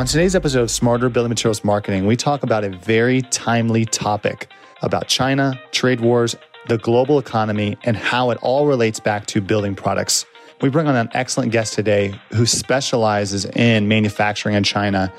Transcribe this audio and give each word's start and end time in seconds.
On 0.00 0.06
today's 0.06 0.34
episode 0.34 0.62
of 0.62 0.70
Smarter 0.70 1.10
Building 1.10 1.28
Materials 1.28 1.62
Marketing, 1.62 2.06
we 2.06 2.16
talk 2.16 2.42
about 2.42 2.64
a 2.64 2.70
very 2.70 3.20
timely 3.20 3.84
topic 3.84 4.50
about 4.80 5.08
China, 5.08 5.60
trade 5.72 6.00
wars, 6.00 6.34
the 6.68 6.78
global 6.78 7.18
economy, 7.18 7.76
and 7.84 7.98
how 7.98 8.30
it 8.30 8.38
all 8.40 8.66
relates 8.66 8.98
back 8.98 9.26
to 9.26 9.42
building 9.42 9.74
products. 9.74 10.24
We 10.62 10.70
bring 10.70 10.86
on 10.86 10.96
an 10.96 11.10
excellent 11.12 11.52
guest 11.52 11.74
today 11.74 12.18
who 12.30 12.46
specializes 12.46 13.44
in 13.44 13.88
manufacturing 13.88 14.54
in 14.54 14.62
China. 14.62 15.12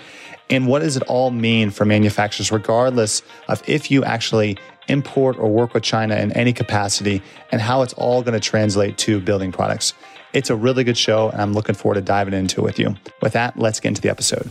And 0.49 0.65
what 0.65 0.79
does 0.79 0.97
it 0.97 1.03
all 1.03 1.29
mean 1.29 1.69
for 1.69 1.85
manufacturers, 1.85 2.51
regardless 2.51 3.21
of 3.49 3.61
if 3.69 3.91
you 3.91 4.03
actually 4.03 4.57
import 4.87 5.37
or 5.37 5.47
work 5.47 5.75
with 5.75 5.83
China 5.83 6.15
in 6.15 6.31
any 6.31 6.53
capacity, 6.53 7.21
and 7.51 7.61
how 7.61 7.83
it's 7.83 7.93
all 7.93 8.23
going 8.23 8.33
to 8.33 8.39
translate 8.39 8.97
to 8.97 9.19
building 9.19 9.51
products? 9.51 9.93
It's 10.33 10.49
a 10.49 10.55
really 10.55 10.83
good 10.83 10.97
show, 10.97 11.29
and 11.29 11.39
I'm 11.39 11.53
looking 11.53 11.75
forward 11.75 11.95
to 11.95 12.01
diving 12.01 12.33
into 12.33 12.61
it 12.61 12.63
with 12.63 12.79
you. 12.79 12.95
With 13.21 13.33
that, 13.33 13.59
let's 13.59 13.79
get 13.79 13.89
into 13.89 14.01
the 14.01 14.09
episode. 14.09 14.49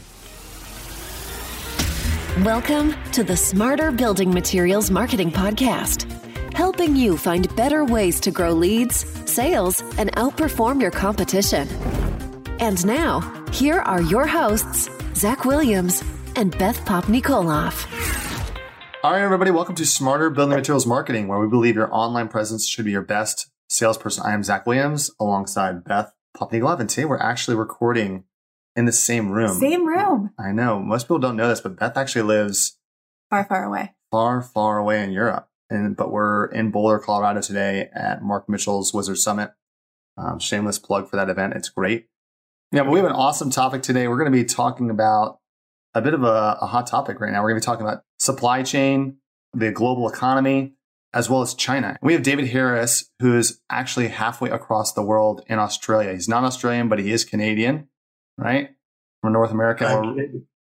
Welcome 2.45 2.95
to 3.13 3.23
the 3.23 3.37
Smarter 3.37 3.93
Building 3.93 4.33
Materials 4.33 4.91
Marketing 4.91 5.31
Podcast, 5.31 6.11
helping 6.55 6.97
you 6.97 7.19
find 7.19 7.55
better 7.55 7.85
ways 7.85 8.19
to 8.21 8.31
grow 8.31 8.55
leads, 8.55 9.05
sales, 9.31 9.83
and 9.99 10.11
outperform 10.13 10.81
your 10.81 10.91
competition. 10.91 11.69
And 12.59 12.83
now, 12.87 13.21
here 13.53 13.81
are 13.81 14.01
your 14.01 14.27
hosts, 14.27 14.89
Zach 15.15 15.45
Williams 15.45 16.03
and 16.35 16.57
Beth 16.57 16.83
Popnikolov. 16.87 17.87
All 19.05 19.13
right, 19.13 19.21
everybody, 19.21 19.51
welcome 19.51 19.75
to 19.75 19.85
Smarter 19.85 20.31
Building 20.31 20.57
Materials 20.57 20.87
Marketing, 20.87 21.29
where 21.29 21.41
we 21.41 21.47
believe 21.47 21.75
your 21.75 21.95
online 21.95 22.29
presence 22.29 22.67
should 22.67 22.87
be 22.87 22.91
your 22.91 23.03
best 23.03 23.51
salesperson. 23.69 24.25
I 24.25 24.33
am 24.33 24.43
Zach 24.43 24.67
Williams 24.67 25.11
alongside 25.21 25.85
Beth 25.85 26.11
Popnikolov, 26.35 26.81
and 26.81 26.89
today 26.89 27.05
we're 27.05 27.19
actually 27.19 27.59
recording 27.59 28.25
in 28.81 28.87
the 28.87 28.93
same 28.93 29.31
room. 29.31 29.61
Same 29.61 29.87
room. 29.87 30.31
I 30.39 30.53
know 30.53 30.81
most 30.81 31.05
people 31.05 31.19
don't 31.19 31.37
know 31.37 31.49
this, 31.49 31.61
but 31.61 31.79
Beth 31.79 31.97
actually 31.97 32.23
lives 32.23 32.79
far, 33.29 33.45
far 33.45 33.65
away, 33.65 33.95
far, 34.11 34.41
far 34.43 34.79
away 34.79 35.05
in 35.05 35.13
Europe. 35.13 35.49
And 35.69 35.97
but 35.97 36.11
we're 36.11 36.47
in 36.47 36.71
Boulder, 36.73 36.99
Colorado 36.99 37.43
today 37.43 37.91
at 37.95 38.23
Mark 38.23 38.49
Mitchell's 38.49 38.93
Wizard 38.93 39.19
Summit. 39.19 39.53
Um, 40.17 40.41
shameless 40.41 40.79
plug 40.79 41.09
for 41.09 41.17
that 41.17 41.29
event. 41.29 41.53
It's 41.55 41.69
great. 41.69 42.09
Yeah, 42.73 42.85
but 42.85 42.91
we 42.91 42.99
have 42.99 43.07
an 43.07 43.15
awesome 43.15 43.51
topic 43.51 43.83
today. 43.83 44.09
We're 44.09 44.19
going 44.19 44.33
to 44.33 44.37
be 44.37 44.45
talking 44.45 44.91
about 44.91 45.39
a 45.95 46.01
bit 46.01 46.15
of 46.15 46.25
a, 46.25 46.59
a 46.61 46.67
hot 46.67 46.87
topic 46.87 47.21
right 47.21 47.31
now. 47.31 47.43
We're 47.43 47.51
going 47.51 47.61
to 47.61 47.65
be 47.65 47.71
talking 47.71 47.87
about 47.87 48.03
supply 48.19 48.63
chain, 48.63 49.19
the 49.53 49.71
global 49.71 50.09
economy, 50.09 50.75
as 51.13 51.29
well 51.29 51.43
as 51.43 51.55
China. 51.55 51.99
We 52.03 52.15
have 52.15 52.23
David 52.23 52.49
Harris, 52.49 53.11
who 53.21 53.37
is 53.37 53.61
actually 53.69 54.09
halfway 54.09 54.51
across 54.51 54.93
the 54.93 55.03
world 55.03 55.43
in 55.49 55.59
Australia. 55.59 56.13
He's 56.13 56.29
not 56.29 56.45
Australian, 56.45 56.89
but 56.89 56.99
he 56.99 57.13
is 57.13 57.25
Canadian, 57.25 57.89
right? 58.41 58.71
From 59.23 59.33
North 59.33 59.51
America. 59.51 60.15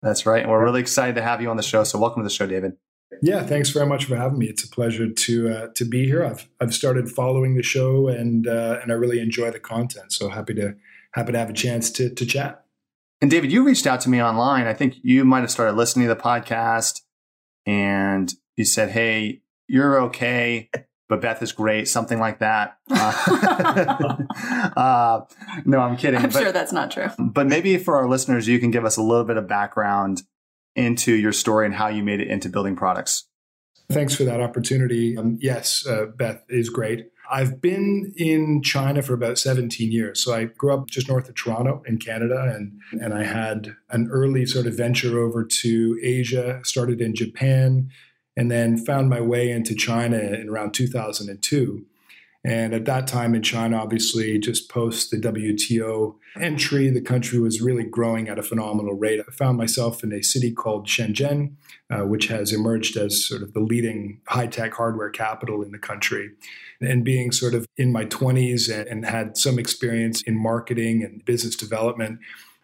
That's 0.01 0.25
right. 0.25 0.43
And 0.43 0.51
we're 0.51 0.63
really 0.63 0.81
excited 0.81 1.15
to 1.15 1.21
have 1.21 1.41
you 1.41 1.49
on 1.49 1.57
the 1.57 1.63
show. 1.63 1.83
So 1.83 1.97
welcome 1.97 2.21
to 2.21 2.27
the 2.27 2.33
show, 2.33 2.45
David. 2.45 2.73
Yeah, 3.21 3.43
thanks 3.43 3.69
very 3.69 3.85
much 3.85 4.05
for 4.05 4.15
having 4.15 4.39
me. 4.39 4.47
It's 4.47 4.63
a 4.63 4.67
pleasure 4.67 5.09
to 5.09 5.49
uh, 5.49 5.67
to 5.75 5.85
be 5.85 6.05
here. 6.05 6.25
I've 6.25 6.49
I've 6.59 6.73
started 6.73 7.09
following 7.09 7.55
the 7.55 7.63
show 7.63 8.07
and 8.07 8.47
uh, 8.47 8.79
and 8.81 8.91
I 8.91 8.95
really 8.95 9.19
enjoy 9.19 9.51
the 9.51 9.59
content. 9.59 10.11
So 10.11 10.29
happy 10.29 10.53
to 10.55 10.75
happy 11.13 11.31
to 11.31 11.37
have 11.37 11.49
a 11.49 11.53
chance 11.53 11.89
to 11.91 12.09
to 12.09 12.25
chat. 12.25 12.65
And 13.21 13.31
David, 13.31 13.51
you 13.51 13.63
reached 13.63 13.87
out 13.87 14.01
to 14.01 14.09
me 14.09 14.21
online. 14.21 14.67
I 14.67 14.73
think 14.73 14.95
you 15.01 15.23
might 15.23 15.41
have 15.41 15.51
started 15.51 15.73
listening 15.73 16.07
to 16.07 16.13
the 16.13 16.19
podcast, 16.19 17.01
and 17.65 18.33
you 18.57 18.65
said, 18.65 18.89
"Hey, 18.89 19.41
you're 19.67 20.01
okay, 20.01 20.69
but 21.09 21.21
Beth 21.21 21.41
is 21.41 21.51
great, 21.51 21.87
something 21.87 22.19
like 22.19 22.39
that. 22.39 22.77
Uh, 22.89 24.17
uh, 24.77 25.21
no, 25.65 25.79
I'm 25.79 25.97
kidding. 25.97 26.19
I'm 26.19 26.29
but, 26.29 26.41
sure 26.41 26.51
that's 26.51 26.71
not 26.71 26.91
true. 26.91 27.07
But 27.19 27.47
maybe 27.47 27.77
for 27.77 27.97
our 27.97 28.07
listeners, 28.07 28.47
you 28.47 28.59
can 28.59 28.71
give 28.71 28.85
us 28.85 28.97
a 28.97 29.01
little 29.01 29.23
bit 29.23 29.37
of 29.37 29.47
background 29.47 30.23
into 30.75 31.13
your 31.13 31.31
story 31.31 31.65
and 31.65 31.75
how 31.75 31.87
you 31.87 32.03
made 32.03 32.19
it 32.19 32.27
into 32.27 32.49
building 32.49 32.75
products. 32.75 33.25
Thanks 33.91 34.15
for 34.15 34.23
that 34.23 34.41
opportunity. 34.41 35.17
Um, 35.17 35.37
yes, 35.41 35.85
uh, 35.85 36.05
Beth 36.05 36.43
is 36.49 36.69
great. 36.69 37.07
I've 37.29 37.61
been 37.61 38.13
in 38.17 38.61
China 38.63 39.01
for 39.01 39.13
about 39.13 39.37
17 39.37 39.91
years. 39.91 40.23
So 40.23 40.33
I 40.33 40.45
grew 40.45 40.73
up 40.73 40.87
just 40.87 41.07
north 41.07 41.29
of 41.29 41.35
Toronto 41.35 41.81
in 41.85 41.97
Canada, 41.97 42.53
and, 42.55 42.79
and 43.01 43.13
I 43.13 43.23
had 43.23 43.75
an 43.89 44.09
early 44.11 44.45
sort 44.45 44.67
of 44.67 44.75
venture 44.75 45.19
over 45.19 45.43
to 45.43 45.99
Asia, 46.01 46.59
started 46.63 47.01
in 47.01 47.15
Japan, 47.15 47.89
and 48.35 48.49
then 48.49 48.77
found 48.77 49.09
my 49.09 49.21
way 49.21 49.51
into 49.51 49.75
China 49.75 50.17
in 50.17 50.49
around 50.49 50.73
2002. 50.73 51.85
And 52.45 52.73
at 52.73 52.83
that 52.85 53.07
time 53.07 53.35
in 53.35 53.41
China, 53.41 53.77
obviously, 53.77 54.37
just 54.37 54.69
post 54.69 55.11
the 55.11 55.17
WTO 55.17 56.15
entry, 56.37 56.89
the 56.89 56.99
country 56.99 57.39
was 57.39 57.61
really 57.61 57.85
growing 57.85 58.27
at 58.27 58.37
a 58.37 58.43
phenomenal 58.43 58.95
rate. 58.95 59.21
I 59.25 59.31
found 59.31 59.57
myself 59.57 60.03
in 60.03 60.11
a 60.11 60.21
city 60.21 60.51
called 60.51 60.87
Shenzhen, 60.87 61.53
uh, 61.89 62.05
which 62.05 62.27
has 62.27 62.51
emerged 62.51 62.97
as 62.97 63.25
sort 63.25 63.43
of 63.43 63.53
the 63.53 63.61
leading 63.61 64.19
high 64.27 64.47
tech 64.47 64.73
hardware 64.73 65.09
capital 65.09 65.61
in 65.61 65.71
the 65.71 65.79
country. 65.79 66.31
And 66.81 67.05
being 67.05 67.31
sort 67.31 67.53
of 67.53 67.65
in 67.77 67.93
my 67.93 68.05
20s 68.05 68.69
and, 68.69 68.89
and 68.89 69.05
had 69.05 69.37
some 69.37 69.57
experience 69.57 70.21
in 70.23 70.37
marketing 70.37 71.01
and 71.01 71.23
business 71.23 71.55
development, 71.55 72.19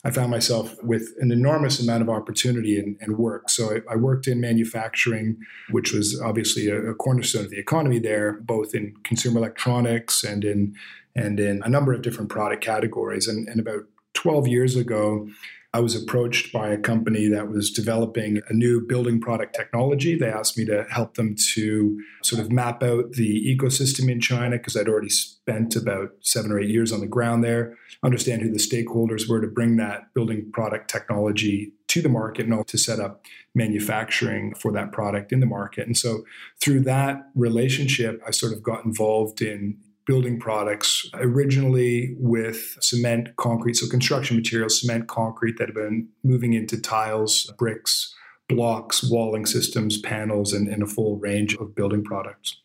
I 0.06 0.12
found 0.12 0.32
myself 0.32 0.82
with 0.82 1.14
an 1.20 1.32
enormous 1.32 1.82
amount 1.82 2.02
of 2.02 2.10
opportunity 2.10 2.80
and, 2.80 2.96
and 3.02 3.18
work. 3.18 3.50
So 3.50 3.76
I, 3.76 3.94
I, 3.94 3.96
worked 3.98 4.28
in 4.28 4.40
manufacturing, 4.40 5.38
which 5.72 5.92
was 5.92 6.20
obviously 6.22 6.70
a, 6.70 6.92
a, 6.92 6.96
cornerstone 6.96 7.44
of 7.44 7.52
the 7.52 7.60
economy 7.60 8.00
there, 8.00 8.34
both 8.42 8.74
in 8.74 8.96
consumer 9.04 9.40
electronics 9.40 10.24
and 10.24 10.46
in 10.46 10.76
and 11.16 11.40
in 11.40 11.62
a 11.64 11.70
number 11.70 11.92
of 11.92 12.02
different 12.02 12.30
product 12.30 12.64
categories. 12.64 13.28
And, 13.28 13.50
and 13.50 13.60
about 13.60 13.84
12 14.14 14.48
years 14.48 14.76
ago, 14.78 15.28
I 15.72 15.82
was 15.82 15.96
approached 15.96 16.52
by 16.52 16.70
a 16.70 16.80
company 16.80 17.28
that 17.28 17.48
was 17.48 17.70
developing 17.70 18.42
a 18.50 18.54
new 18.54 18.82
building 18.82 19.22
product 19.22 19.56
technology. 19.56 20.18
They 20.18 20.28
asked 20.28 20.58
me 20.58 20.66
to 20.66 20.84
help 20.90 21.14
them 21.14 21.36
to 21.54 22.02
sort 22.24 22.42
of 22.42 22.52
map 22.52 22.82
out 22.82 23.12
the 23.12 23.56
ecosystem 23.56 24.10
in 24.12 24.20
China 24.20 24.58
because 24.58 24.76
I'd 24.76 24.90
already 24.90 25.10
spent 25.10 25.76
about 25.76 26.10
seven 26.22 26.52
or 26.52 26.60
eight 26.60 26.72
years 26.72 26.92
on 26.92 27.02
the 27.02 27.08
ground 27.08 27.44
there, 27.44 27.78
understand 28.02 28.42
who 28.42 28.52
the 28.52 28.58
stakeholders 28.58 29.30
were 29.30 29.42
to 29.42 29.48
bring 29.48 29.78
that 29.78 30.12
building 30.16 30.52
product 30.52 30.90
technology 30.90 31.72
to 31.90 32.02
the 32.02 32.10
market 32.10 32.46
and 32.46 32.54
also 32.54 32.72
to 32.72 32.78
set 32.80 33.00
up 33.00 33.24
manufacturing 33.54 34.56
for 34.56 34.72
that 34.72 34.92
product 34.92 35.32
in 35.32 35.40
the 35.40 35.46
market. 35.46 35.86
And 35.86 35.98
so 35.98 36.24
through 36.60 36.82
that 36.82 37.30
relationship, 37.36 38.22
I 38.26 38.32
sort 38.32 38.54
of 38.54 38.64
got 38.64 38.86
involved 38.86 39.40
in 39.40 39.78
building 40.10 40.40
products 40.40 41.08
originally 41.14 42.16
with 42.18 42.76
cement, 42.82 43.30
concrete, 43.36 43.76
so 43.76 43.88
construction 43.88 44.36
materials, 44.36 44.82
cement, 44.82 45.08
concrete 45.08 45.60
that 45.60 45.68
have 45.68 45.76
been 45.76 46.10
moving 46.24 46.54
into 46.54 46.82
tiles, 46.82 47.54
bricks, 47.60 48.16
blocks, 48.48 49.04
walling 49.04 49.46
systems, 49.46 50.00
panels, 50.00 50.52
and, 50.52 50.68
and 50.68 50.82
a 50.82 50.88
full 50.88 51.20
range 51.20 51.56
of 51.58 51.76
building 51.76 52.04
products. 52.04 52.60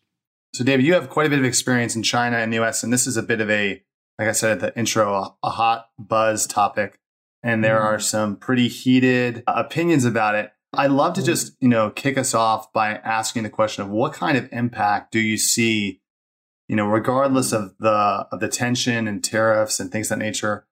So, 0.55 0.63
David, 0.63 0.87
you 0.87 0.95
have 0.95 1.07
quite 1.07 1.27
a 1.27 1.29
bit 1.29 1.37
of 1.37 1.45
experience 1.45 1.95
in 1.95 2.01
China 2.01 2.37
and 2.37 2.51
the 2.51 2.59
US, 2.63 2.81
and 2.81 2.91
this 2.91 3.05
is 3.05 3.15
a 3.15 3.21
bit 3.21 3.41
of 3.41 3.49
a, 3.51 3.83
like 4.17 4.27
I 4.27 4.31
said 4.31 4.53
at 4.53 4.59
the 4.59 4.79
intro, 4.79 5.35
a, 5.43 5.49
hot 5.51 5.89
buzz 5.99 6.47
topic. 6.47 6.97
And 7.43 7.63
there 7.63 7.79
mm. 7.79 7.83
are 7.83 7.99
some 7.99 8.37
pretty 8.37 8.69
heated 8.69 9.43
opinions 9.45 10.03
about 10.03 10.33
it. 10.33 10.51
I'd 10.73 10.89
love 10.89 11.13
to 11.13 11.21
mm. 11.21 11.25
just, 11.25 11.55
you 11.59 11.69
know, 11.69 11.91
kick 11.91 12.17
us 12.17 12.33
off 12.33 12.73
by 12.73 12.95
asking 12.95 13.43
the 13.43 13.51
question 13.51 13.83
of 13.83 13.91
what 13.91 14.13
kind 14.13 14.35
of 14.35 14.49
impact 14.51 15.11
do 15.11 15.19
you 15.19 15.37
see 15.37 16.01
you 16.67 16.75
know, 16.75 16.87
regardless 16.87 17.51
of 17.51 17.75
the 17.79 17.89
of 18.31 18.39
the 18.39 18.47
tension 18.47 19.07
and 19.07 19.23
tariffs 19.23 19.79
and 19.79 19.91
things 19.91 20.11
of 20.11 20.19
that 20.19 20.25
nature 20.25 20.65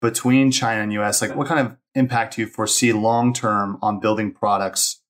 between 0.00 0.50
China 0.50 0.82
and 0.82 0.92
US, 0.92 1.22
like 1.22 1.34
what 1.34 1.48
kind 1.48 1.66
of 1.66 1.76
impact 1.94 2.36
do 2.36 2.42
you 2.42 2.46
foresee 2.46 2.92
long 2.92 3.32
term 3.32 3.78
on 3.82 4.00
building 4.00 4.32
products, 4.32 5.00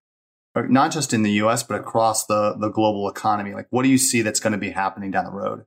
not 0.55 0.93
just 0.93 1.13
in 1.13 1.23
the 1.23 1.33
US, 1.33 1.63
but 1.63 1.81
across 1.81 2.27
the, 2.27 2.55
the 2.59 2.69
global 2.69 3.09
economy? 3.09 3.53
Like 3.53 3.67
what 3.71 3.83
do 3.83 3.89
you 3.89 3.99
see 3.99 4.23
that's 4.23 4.41
going 4.41 4.53
to 4.53 4.59
be 4.59 4.71
happening 4.71 5.11
down 5.11 5.25
the 5.25 5.31
road? 5.31 5.67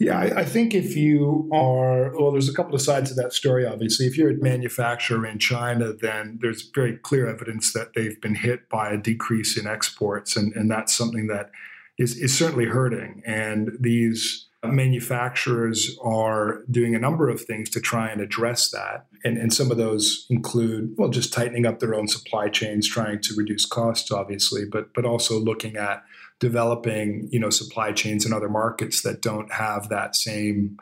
Yeah, 0.00 0.16
I, 0.16 0.40
I, 0.40 0.44
think 0.44 0.74
if 0.74 0.96
you 0.96 1.50
are, 1.52 2.16
well, 2.16 2.30
there's 2.30 2.48
a 2.48 2.54
couple 2.54 2.72
of 2.72 2.80
sides 2.80 3.10
to 3.10 3.20
that 3.20 3.32
story, 3.32 3.66
obviously. 3.66 4.06
If 4.06 4.16
you're 4.16 4.30
a 4.30 4.34
manufacturer 4.34 5.26
in 5.26 5.40
China, 5.40 5.92
then 5.92 6.38
there's 6.40 6.70
very 6.72 6.96
clear 6.96 7.28
evidence 7.28 7.72
that 7.72 7.94
they've 7.94 8.20
been 8.20 8.36
hit 8.36 8.68
by 8.68 8.90
a 8.90 8.96
decrease 8.96 9.58
in 9.58 9.66
exports. 9.66 10.36
And, 10.36 10.52
and 10.54 10.70
that's 10.70 10.96
something 10.96 11.26
that 11.28 11.50
is, 11.98 12.16
is 12.16 12.36
certainly 12.36 12.66
hurting. 12.66 13.22
And 13.26 13.72
these 13.80 14.46
manufacturers 14.64 15.96
are 16.02 16.62
doing 16.70 16.94
a 16.94 16.98
number 16.98 17.28
of 17.28 17.40
things 17.40 17.70
to 17.70 17.80
try 17.80 18.08
and 18.08 18.20
address 18.20 18.70
that. 18.70 19.06
And, 19.24 19.38
and 19.38 19.52
some 19.52 19.70
of 19.70 19.76
those 19.76 20.26
include, 20.30 20.94
well, 20.96 21.10
just 21.10 21.32
tightening 21.32 21.66
up 21.66 21.78
their 21.78 21.94
own 21.94 22.08
supply 22.08 22.48
chains, 22.48 22.88
trying 22.88 23.20
to 23.22 23.34
reduce 23.36 23.64
costs, 23.64 24.10
obviously, 24.10 24.64
but, 24.64 24.94
but 24.94 25.04
also 25.04 25.38
looking 25.38 25.76
at 25.76 26.02
developing, 26.40 27.28
you 27.30 27.38
know, 27.38 27.50
supply 27.50 27.92
chains 27.92 28.26
in 28.26 28.32
other 28.32 28.48
markets 28.48 29.02
that 29.02 29.22
don't 29.22 29.52
have 29.52 29.88
that 29.88 30.16
same 30.16 30.78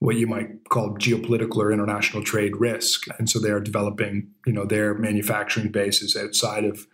what 0.00 0.16
you 0.16 0.28
might 0.28 0.68
call 0.68 0.90
geopolitical 0.90 1.56
or 1.56 1.72
international 1.72 2.22
trade 2.22 2.56
risk. 2.56 3.06
And 3.18 3.28
so 3.28 3.40
they 3.40 3.50
are 3.50 3.60
developing, 3.60 4.28
you 4.46 4.52
know, 4.52 4.64
their 4.64 4.94
manufacturing 4.94 5.72
bases 5.72 6.16
outside 6.16 6.64
of 6.64 6.86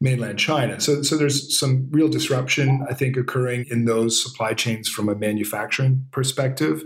mainland 0.00 0.38
China. 0.38 0.80
So, 0.80 1.02
so 1.02 1.16
there's 1.16 1.58
some 1.58 1.88
real 1.90 2.08
disruption, 2.08 2.86
I 2.88 2.94
think, 2.94 3.16
occurring 3.16 3.66
in 3.70 3.84
those 3.84 4.22
supply 4.22 4.54
chains 4.54 4.88
from 4.88 5.08
a 5.08 5.14
manufacturing 5.14 6.06
perspective. 6.12 6.84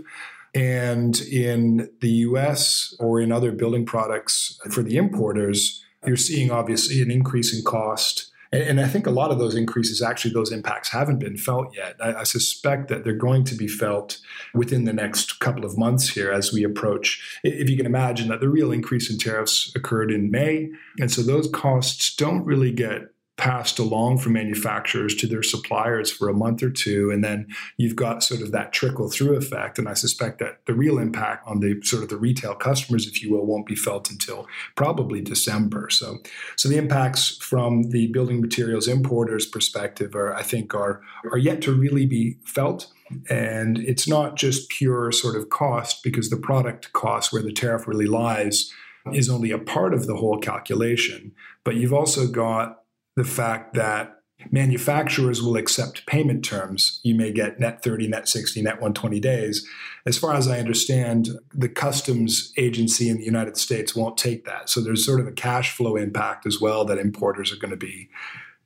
And 0.55 1.19
in 1.21 1.89
the 2.01 2.09
US 2.09 2.95
or 2.99 3.19
in 3.19 3.31
other 3.31 3.51
building 3.51 3.85
products 3.85 4.59
for 4.71 4.83
the 4.83 4.97
importers, 4.97 5.83
you're 6.05 6.17
seeing 6.17 6.51
obviously 6.51 7.01
an 7.01 7.11
increase 7.11 7.55
in 7.55 7.63
cost. 7.63 8.31
And 8.53 8.79
I 8.79 8.87
think 8.87 9.07
a 9.07 9.11
lot 9.11 9.31
of 9.31 9.39
those 9.39 9.55
increases, 9.55 10.01
actually, 10.01 10.31
those 10.31 10.51
impacts 10.51 10.89
haven't 10.89 11.17
been 11.17 11.37
felt 11.37 11.75
yet. 11.75 11.95
I, 11.99 12.13
I, 12.13 12.23
suspect 12.23 12.87
that 12.89 13.03
they're 13.03 13.13
going 13.13 13.45
to 13.45 13.55
be 13.55 13.67
felt 13.67 14.19
within 14.53 14.85
the 14.85 14.93
next 14.93 15.39
couple 15.39 15.65
of 15.65 15.77
months 15.77 16.09
here 16.09 16.31
as 16.31 16.53
we 16.53 16.63
approach. 16.63 17.39
If 17.43 17.67
you 17.69 17.75
can 17.75 17.87
imagine 17.87 18.27
that 18.29 18.41
the 18.41 18.49
real 18.49 18.71
increase 18.71 19.09
in 19.09 19.17
tariffs 19.17 19.71
occurred 19.75 20.11
in 20.11 20.29
May. 20.29 20.69
And 20.99 21.11
so 21.11 21.23
those 21.23 21.49
costs 21.49 22.15
don't 22.15 22.45
really 22.45 22.71
get 22.71 23.12
passed 23.35 23.79
along 23.79 24.19
from 24.19 24.33
manufacturers 24.33 25.15
to 25.15 25.25
their 25.25 25.43
suppliers 25.43 26.11
for 26.11 26.29
a 26.29 26.33
month 26.33 26.61
or 26.61 26.69
two 26.69 27.09
and 27.09 27.23
then 27.23 27.47
you've 27.77 27.95
got 27.95 28.23
sort 28.23 28.41
of 28.41 28.51
that 28.51 28.71
trickle 28.71 29.09
through 29.09 29.35
effect 29.35 29.79
and 29.79 29.89
i 29.89 29.93
suspect 29.93 30.37
that 30.37 30.59
the 30.65 30.73
real 30.73 30.99
impact 30.99 31.45
on 31.47 31.59
the 31.59 31.81
sort 31.81 32.03
of 32.03 32.09
the 32.09 32.17
retail 32.17 32.53
customers 32.53 33.07
if 33.07 33.23
you 33.23 33.31
will 33.31 33.45
won't 33.45 33.65
be 33.65 33.75
felt 33.75 34.09
until 34.11 34.47
probably 34.75 35.21
december. 35.21 35.89
So 35.89 36.19
so 36.55 36.69
the 36.69 36.77
impacts 36.77 37.37
from 37.37 37.83
the 37.89 38.07
building 38.07 38.41
materials 38.41 38.87
importers 38.87 39.45
perspective 39.45 40.15
are 40.15 40.33
i 40.33 40.43
think 40.43 40.73
are 40.73 41.01
are 41.31 41.37
yet 41.37 41.61
to 41.63 41.73
really 41.73 42.05
be 42.05 42.37
felt. 42.45 42.91
And 43.29 43.77
it's 43.79 44.07
not 44.07 44.37
just 44.37 44.69
pure 44.69 45.11
sort 45.11 45.35
of 45.35 45.49
cost 45.49 46.03
because 46.03 46.29
the 46.29 46.37
product 46.37 46.93
cost 46.93 47.31
where 47.31 47.43
the 47.43 47.51
tariff 47.51 47.87
really 47.87 48.07
lies 48.07 48.71
is 49.11 49.29
only 49.29 49.51
a 49.51 49.59
part 49.59 49.93
of 49.93 50.07
the 50.07 50.15
whole 50.15 50.39
calculation 50.39 51.33
but 51.65 51.75
you've 51.75 51.93
also 51.93 52.27
got 52.27 52.82
the 53.15 53.23
fact 53.23 53.73
that 53.75 54.19
manufacturers 54.51 55.41
will 55.41 55.55
accept 55.55 56.05
payment 56.05 56.43
terms. 56.43 56.99
You 57.03 57.15
may 57.15 57.31
get 57.31 57.59
net 57.59 57.83
30, 57.83 58.07
net 58.09 58.27
60, 58.27 58.61
net 58.61 58.75
120 58.75 59.19
days. 59.19 59.67
As 60.05 60.17
far 60.17 60.33
as 60.33 60.47
I 60.47 60.59
understand, 60.59 61.29
the 61.53 61.69
customs 61.69 62.51
agency 62.57 63.09
in 63.09 63.17
the 63.17 63.25
United 63.25 63.57
States 63.57 63.95
won't 63.95 64.17
take 64.17 64.45
that. 64.45 64.69
So 64.69 64.81
there's 64.81 65.05
sort 65.05 65.19
of 65.19 65.27
a 65.27 65.31
cash 65.31 65.75
flow 65.75 65.95
impact 65.95 66.45
as 66.45 66.59
well 66.59 66.83
that 66.85 66.97
importers 66.97 67.51
are 67.51 67.57
going 67.57 67.71
to 67.71 67.77
be 67.77 68.09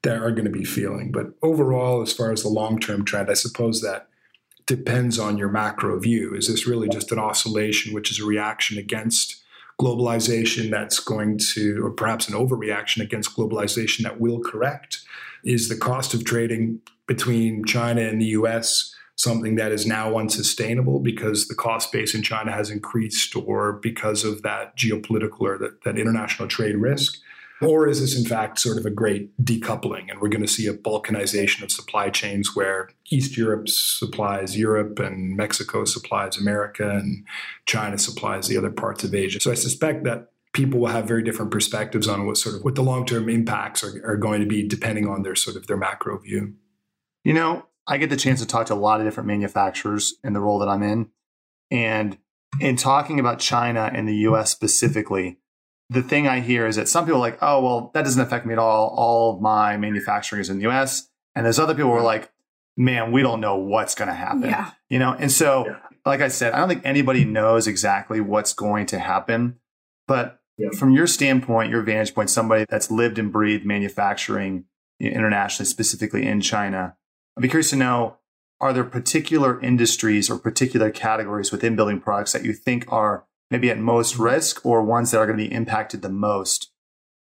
that 0.04 0.18
are 0.18 0.32
going 0.32 0.46
to 0.46 0.52
be 0.52 0.64
feeling. 0.64 1.12
But 1.12 1.34
overall, 1.42 2.02
as 2.02 2.14
far 2.14 2.32
as 2.32 2.44
the 2.44 2.50
long-term 2.50 3.04
trend, 3.04 3.32
I 3.32 3.34
suppose 3.34 3.82
that 3.82 4.08
depends 4.68 5.18
on 5.18 5.38
your 5.38 5.50
macro 5.50 6.00
view. 6.00 6.36
Is 6.36 6.48
this 6.48 6.68
really 6.68 6.88
just 6.88 7.12
an 7.12 7.18
oscillation, 7.18 7.94
which 7.94 8.12
is 8.12 8.20
a 8.20 8.26
reaction 8.26 8.78
against 8.78 9.44
globalization 9.80 10.72
that's 10.72 11.00
going 11.00 11.38
to, 11.38 11.84
or 11.84 11.92
perhaps 11.92 12.28
an 12.28 12.36
overreaction 12.36 13.02
against 13.02 13.36
globalization 13.36 14.04
that 14.04 14.20
will 14.20 14.40
correct? 14.40 15.04
Is 15.44 15.70
the 15.70 15.78
cost 15.78 16.14
of 16.14 16.26
trading 16.26 16.82
between 17.06 17.64
China 17.64 18.02
and 18.02 18.20
the 18.20 18.26
US 18.28 18.94
something 19.16 19.56
that 19.56 19.72
is 19.72 19.86
now 19.86 20.18
unsustainable 20.18 21.00
because 21.00 21.48
the 21.48 21.56
cost 21.56 21.92
base 21.92 22.14
in 22.14 22.22
China 22.22 22.52
has 22.52 22.70
increased 22.70 23.36
or 23.36 23.74
because 23.74 24.24
of 24.24 24.44
that 24.44 24.78
geopolitical 24.78 25.42
or 25.42 25.58
that, 25.58 25.84
that 25.84 25.98
international 25.98 26.48
trade 26.48 26.76
risk? 26.76 27.20
Or 27.62 27.88
is 27.88 28.00
this, 28.00 28.18
in 28.18 28.26
fact, 28.26 28.60
sort 28.60 28.78
of 28.78 28.86
a 28.86 28.92
great 28.92 29.36
decoupling? 29.44 30.10
And 30.12 30.22
we're 30.22 30.30
going 30.30 30.46
to 30.46 30.48
see 30.48 30.68
a 30.68 30.74
balkanization 30.74 31.64
of 31.64 31.72
supply 31.72 32.10
chains 32.10 32.56
where 32.56 32.90
East 33.10 33.36
Europe 33.36 33.68
supplies 33.68 34.58
Europe 34.58 35.00
and 35.00 35.36
Mexico 35.36 35.84
supplies 35.86 36.38
America 36.38 36.90
and 36.90 37.26
China 37.66 37.98
supplies 37.98 38.48
the 38.48 38.58
other 38.58 38.70
parts 38.70 39.04
of 39.04 39.16
Asia. 39.16 39.40
So 39.40 39.52
I 39.52 39.56
suspect 39.56 40.04
that 40.04 40.30
people 40.54 40.80
will 40.80 40.88
have 40.88 41.08
very 41.08 41.24
different 41.24 41.52
perspectives 41.52 42.08
on 42.08 42.28
what 42.28 42.38
sort 42.38 42.56
of 42.56 42.64
what 42.64 42.76
the 42.76 42.84
long-term 42.84 43.28
impacts 43.28 43.84
are, 43.84 44.02
are 44.06 44.18
going 44.18 44.40
to 44.40 44.48
be 44.48 44.68
depending 44.68 45.08
on 45.08 45.24
their 45.24 45.36
sort 45.36 45.56
of 45.56 45.68
their 45.68 45.78
macro 45.78 46.18
view. 46.20 46.54
You 47.24 47.34
know, 47.34 47.66
I 47.88 47.98
get 47.98 48.10
the 48.10 48.18
chance 48.18 48.40
to 48.40 48.48
talk 48.48 48.68
to 48.68 48.74
a 48.74 48.76
lot 48.76 49.00
of 49.00 49.08
different 49.08 49.28
manufacturers 49.28 50.16
in 50.24 50.34
the 50.34 50.40
role 50.40 50.60
that 50.60 50.70
I'm 50.70 50.84
in. 50.84 51.10
And 51.72 52.18
in 52.60 52.76
talking 52.76 53.20
about 53.20 53.40
China 53.40 53.90
and 53.94 54.08
the 54.08 54.16
US 54.16 54.52
specifically, 54.52 55.38
the 55.90 56.02
thing 56.02 56.28
I 56.28 56.42
hear 56.42 56.68
is 56.68 56.76
that 56.76 56.90
some 56.90 57.06
people 57.06 57.18
are 57.18 57.22
like, 57.22 57.38
oh, 57.42 57.62
well, 57.62 57.92
that 57.94 58.04
doesn't 58.04 58.22
affect 58.22 58.46
me 58.46 58.54
at 58.54 58.60
all. 58.60 58.94
All 58.96 59.36
of 59.36 59.42
my 59.42 59.78
manufacturing 59.78 60.42
is 60.42 60.50
in 60.50 60.60
the 60.60 60.70
US. 60.70 61.10
And 61.36 61.46
there's 61.46 61.60
other 61.60 61.74
people 61.74 61.92
who 61.92 61.98
are 61.98 62.04
like, 62.04 62.32
man, 62.76 63.12
we 63.12 63.22
don't 63.22 63.40
know 63.40 63.56
what's 63.56 63.96
going 63.96 64.10
to 64.10 64.14
happen. 64.14 64.44
Yeah. 64.44 64.72
You 64.90 65.00
know, 65.00 65.16
and 65.18 65.32
so, 65.32 65.66
yeah. 65.66 65.80
like 66.06 66.22
I 66.22 66.28
said, 66.28 66.54
I 66.54 66.60
don't 66.60 66.70
think 66.70 66.82
anybody 66.84 67.24
knows 67.24 67.68
exactly 67.68 68.20
what's 68.20 68.54
going 68.54 68.86
to 68.88 69.00
happen. 69.00 69.60
But 70.08 70.40
yeah. 70.58 70.70
from 70.78 70.92
your 70.92 71.08
standpoint, 71.08 71.72
your 71.72 71.82
vantage 71.84 72.14
point, 72.14 72.30
somebody 72.30 72.66
that's 72.70 72.92
lived 72.92 73.18
and 73.18 73.32
breathed 73.32 73.66
manufacturing 73.66 74.66
internationally, 75.00 75.68
specifically 75.68 76.26
in 76.26 76.42
China, 76.42 76.96
I'd 77.38 77.42
be 77.42 77.50
curious 77.50 77.70
to 77.70 77.76
know 77.76 78.18
are 78.60 78.74
there 78.74 78.84
particular 78.84 79.62
industries 79.62 80.30
or 80.30 80.40
particular 80.40 80.90
categories 80.90 81.52
within 81.52 81.76
building 81.76 82.00
products 82.00 82.34
that 82.34 82.44
you 82.44 82.54
think 82.54 82.86
are 82.88 83.27
maybe 83.50 83.70
at 83.70 83.80
most 83.80 84.18
risk 84.18 84.66
or 84.66 84.82
ones 84.84 85.12
that 85.12 85.20
are 85.20 85.26
going 85.26 85.38
to 85.38 85.48
be 85.48 85.54
impacted 85.54 86.02
the 86.02 86.10
most 86.10 86.72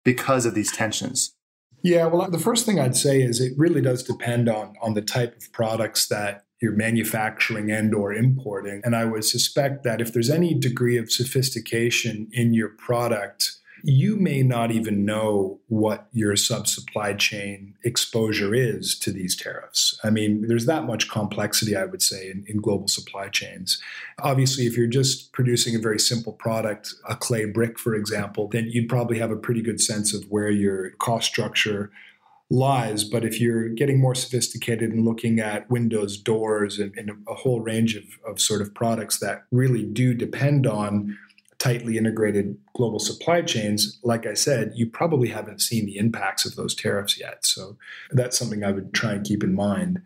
because 0.04 0.45
of 0.45 0.54
these 0.54 0.72
tensions? 0.72 1.36
Yeah, 1.83 2.07
well, 2.07 2.30
the 2.31 2.39
first 2.39 2.66
thing 2.66 2.80
I'd 2.80 2.95
say 2.95 3.22
is 3.22 3.39
it 3.39 3.54
really 3.57 3.81
does 3.81 4.01
depend 4.01 4.50
on 4.50 4.75
on 4.81 4.95
the 4.95 5.04
type 5.04 5.38
of 5.38 5.51
products 5.51 6.07
that 6.07 6.45
you're 6.62 6.72
manufacturing 6.72 7.69
and 7.69 7.94
or 7.94 8.13
importing. 8.13 8.81
And 8.83 8.95
I 8.95 9.06
would 9.06 9.24
suspect 9.24 9.83
that 9.83 10.01
if 10.01 10.13
there's 10.13 10.30
any 10.30 10.54
degree 10.54 10.98
of 10.98 11.12
sophistication 11.12 12.28
in 12.31 12.54
your 12.54 12.69
product, 12.69 13.51
you 13.88 14.16
may 14.16 14.42
not 14.42 14.72
even 14.72 15.06
know 15.06 15.60
what 15.68 16.08
your 16.12 16.36
sub 16.36 16.66
supply 16.66 17.14
chain 17.14 17.76
exposure 17.84 18.56
is 18.56 18.98
to 18.98 19.12
these 19.12 19.36
tariffs. 19.36 20.00
I 20.04 20.10
mean, 20.10 20.48
there's 20.48 20.66
that 20.66 20.86
much 20.86 21.08
complexity, 21.08 21.76
I 21.76 21.86
would 21.86 22.02
say, 22.02 22.32
in, 22.32 22.46
in, 22.48 22.62
global 22.62 22.88
supply 22.88 23.30
chains. 23.30 23.80
Obviously, 24.20 24.66
if 24.66 24.76
you're 24.76 24.88
just 24.88 25.34
producing 25.34 25.76
a 25.76 25.80
very 25.80 26.00
simple 26.00 26.34
product, 26.34 26.96
a 27.08 27.16
clay 27.16 27.46
brick, 27.46 27.78
for 27.78 27.94
example, 27.94 28.48
then 28.48 28.66
you'd 28.72 28.90
probably 28.90 29.20
have 29.20 29.30
a 29.30 29.36
pretty 29.36 29.62
good 29.62 29.80
sense 29.80 30.16
of 30.16 30.24
where 30.30 30.50
your 30.50 30.90
cost 30.92 31.28
structure 31.28 31.92
lies. 32.50 33.04
But 33.04 33.24
if 33.24 33.40
you're 33.40 33.70
getting 33.70 34.00
more 34.00 34.16
sophisticated 34.16 34.92
and 34.92 35.06
looking 35.06 35.40
at 35.40 35.70
windows, 35.70 36.18
doors, 36.18 36.80
and, 36.80 36.92
and 36.98 37.12
a 37.28 37.36
whole 37.36 37.60
range 37.60 37.96
of, 37.96 38.06
of 38.26 38.42
sort 38.42 38.62
of 38.62 38.74
products 38.74 39.20
that 39.20 39.44
really 39.52 39.84
do 39.84 40.16
depend 40.16 40.66
on 40.66 41.16
tightly 41.60 41.98
integrated 41.98 42.57
global 42.74 43.00
supply 43.00 43.42
chains, 43.42 44.00
like 44.04 44.25
I 44.25 44.34
said, 44.34 44.74
you 44.75 44.88
probably 44.88 45.30
haven't 45.30 45.62
seen 45.62 45.86
the 45.86 45.98
impacts 45.98 46.46
of 46.46 46.56
those 46.56 46.75
tariffs 46.75 47.19
yet. 47.19 47.46
So 47.46 47.78
that's 48.12 48.38
something 48.38 48.63
I 48.63 48.72
would 48.72 48.94
try 48.94 49.13
and 49.13 49.25
keep 49.25 49.44
in 49.44 49.54
mind. 49.54 50.02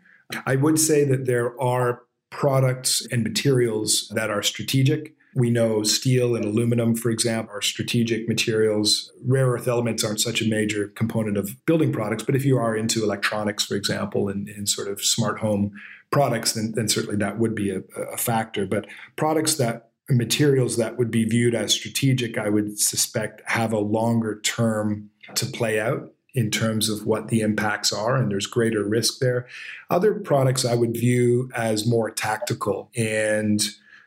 I 0.46 0.56
would 0.56 0.78
say 0.78 1.04
that 1.04 1.26
there 1.26 1.60
are 1.60 2.02
products 2.30 3.06
and 3.10 3.22
materials 3.24 4.10
that 4.14 4.30
are 4.30 4.42
strategic. 4.42 5.14
We 5.34 5.50
know 5.50 5.82
steel 5.82 6.34
and 6.34 6.44
aluminum, 6.44 6.96
for 6.96 7.10
example, 7.10 7.54
are 7.54 7.62
strategic 7.62 8.28
materials. 8.28 9.12
Rare 9.24 9.48
earth 9.48 9.68
elements 9.68 10.04
aren't 10.04 10.20
such 10.20 10.40
a 10.40 10.48
major 10.48 10.88
component 10.88 11.36
of 11.36 11.54
building 11.66 11.92
products, 11.92 12.22
but 12.22 12.36
if 12.36 12.44
you 12.44 12.58
are 12.58 12.76
into 12.76 13.02
electronics, 13.02 13.64
for 13.64 13.74
example, 13.74 14.28
and, 14.28 14.48
and 14.48 14.68
sort 14.68 14.88
of 14.88 15.02
smart 15.02 15.40
home 15.40 15.72
products, 16.10 16.52
then, 16.52 16.72
then 16.74 16.88
certainly 16.88 17.16
that 17.16 17.38
would 17.38 17.54
be 17.54 17.70
a, 17.70 17.82
a 18.12 18.16
factor. 18.16 18.66
But 18.66 18.86
products 19.16 19.56
that 19.56 19.89
materials 20.10 20.76
that 20.76 20.98
would 20.98 21.10
be 21.10 21.24
viewed 21.24 21.54
as 21.54 21.72
strategic, 21.72 22.38
I 22.38 22.48
would 22.48 22.78
suspect, 22.78 23.42
have 23.46 23.72
a 23.72 23.78
longer 23.78 24.40
term 24.40 25.10
to 25.34 25.46
play 25.46 25.78
out 25.78 26.12
in 26.34 26.50
terms 26.50 26.88
of 26.88 27.06
what 27.06 27.28
the 27.28 27.40
impacts 27.40 27.92
are, 27.92 28.16
and 28.16 28.30
there's 28.30 28.46
greater 28.46 28.84
risk 28.84 29.18
there. 29.18 29.46
Other 29.88 30.14
products 30.14 30.64
I 30.64 30.74
would 30.74 30.96
view 30.96 31.50
as 31.54 31.86
more 31.86 32.10
tactical. 32.10 32.90
And 32.96 33.60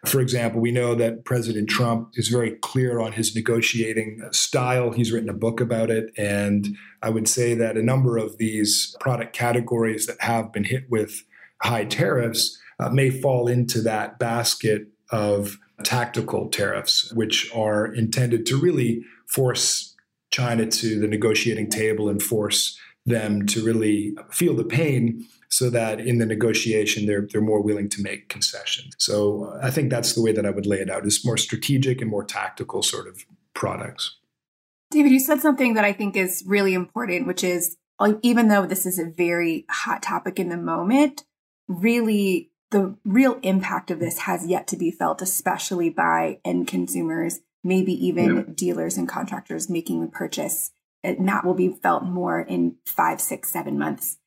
for 0.05 0.19
example, 0.19 0.59
we 0.59 0.71
know 0.71 0.95
that 0.95 1.23
President 1.23 1.69
Trump 1.69 2.11
is 2.15 2.27
very 2.27 2.51
clear 2.51 2.99
on 2.99 3.13
his 3.13 3.35
negotiating 3.35 4.21
style. 4.31 4.91
He's 4.91 5.11
written 5.11 5.29
a 5.29 5.33
book 5.33 5.61
about 5.61 5.89
it. 5.89 6.11
And 6.17 6.75
I 7.01 7.09
would 7.09 7.27
say 7.27 7.53
that 7.55 7.77
a 7.77 7.83
number 7.83 8.17
of 8.17 8.37
these 8.37 8.95
product 8.99 9.33
categories 9.33 10.05
that 10.07 10.19
have 10.21 10.51
been 10.51 10.65
hit 10.65 10.89
with 10.89 11.23
high 11.61 11.85
tariffs 11.85 12.59
uh, 12.79 12.89
may 12.89 13.09
fall 13.09 13.47
into 13.47 13.81
that 13.81 14.19
basket 14.19 14.87
of 15.09 15.57
tactical 15.83 16.49
tariffs, 16.49 17.11
which 17.13 17.51
are 17.53 17.85
intended 17.85 18.45
to 18.47 18.57
really 18.57 19.03
force 19.27 19.95
China 20.31 20.65
to 20.65 20.99
the 20.99 21.07
negotiating 21.07 21.69
table 21.69 22.09
and 22.09 22.21
force 22.21 22.77
them 23.05 23.45
to 23.47 23.63
really 23.63 24.15
feel 24.31 24.55
the 24.55 24.63
pain 24.63 25.25
so 25.49 25.69
that 25.69 25.99
in 25.99 26.17
the 26.17 26.25
negotiation 26.25 27.05
they're 27.05 27.27
they're 27.31 27.41
more 27.41 27.61
willing 27.61 27.89
to 27.89 28.01
make 28.01 28.29
concessions. 28.29 28.95
So 28.97 29.45
uh, 29.45 29.59
I 29.61 29.69
think 29.69 29.89
that's 29.89 30.13
the 30.13 30.21
way 30.21 30.31
that 30.31 30.45
I 30.45 30.49
would 30.49 30.65
lay 30.65 30.79
it 30.79 30.89
out. 30.89 31.05
Is 31.05 31.25
more 31.25 31.37
strategic 31.37 32.01
and 32.01 32.09
more 32.09 32.23
tactical 32.23 32.81
sort 32.81 33.07
of 33.07 33.25
products. 33.53 34.17
David, 34.89 35.11
you 35.11 35.19
said 35.19 35.41
something 35.41 35.73
that 35.73 35.85
I 35.85 35.93
think 35.93 36.15
is 36.15 36.43
really 36.45 36.73
important, 36.73 37.27
which 37.27 37.43
is 37.43 37.77
even 38.21 38.47
though 38.47 38.65
this 38.65 38.85
is 38.85 38.99
a 38.99 39.05
very 39.05 39.65
hot 39.69 40.01
topic 40.01 40.39
in 40.39 40.49
the 40.49 40.57
moment, 40.57 41.23
really 41.67 42.49
the 42.73 42.97
real 43.05 43.39
impact 43.43 43.91
of 43.91 43.99
this 43.99 44.17
has 44.19 44.47
yet 44.47 44.67
to 44.67 44.75
be 44.75 44.89
felt, 44.89 45.21
especially 45.21 45.91
by 45.91 46.39
end 46.43 46.67
consumers, 46.67 47.39
maybe 47.63 47.93
even 48.05 48.35
yeah. 48.35 48.43
dealers 48.53 48.97
and 48.97 49.07
contractors 49.07 49.69
making 49.69 50.01
the 50.01 50.07
purchase. 50.07 50.71
And 51.03 51.27
that 51.29 51.45
will 51.45 51.53
be 51.53 51.69
felt 51.69 52.03
more 52.03 52.41
in 52.41 52.77
five, 52.85 53.21
six, 53.21 53.49
seven 53.49 53.77
months. 53.77 54.17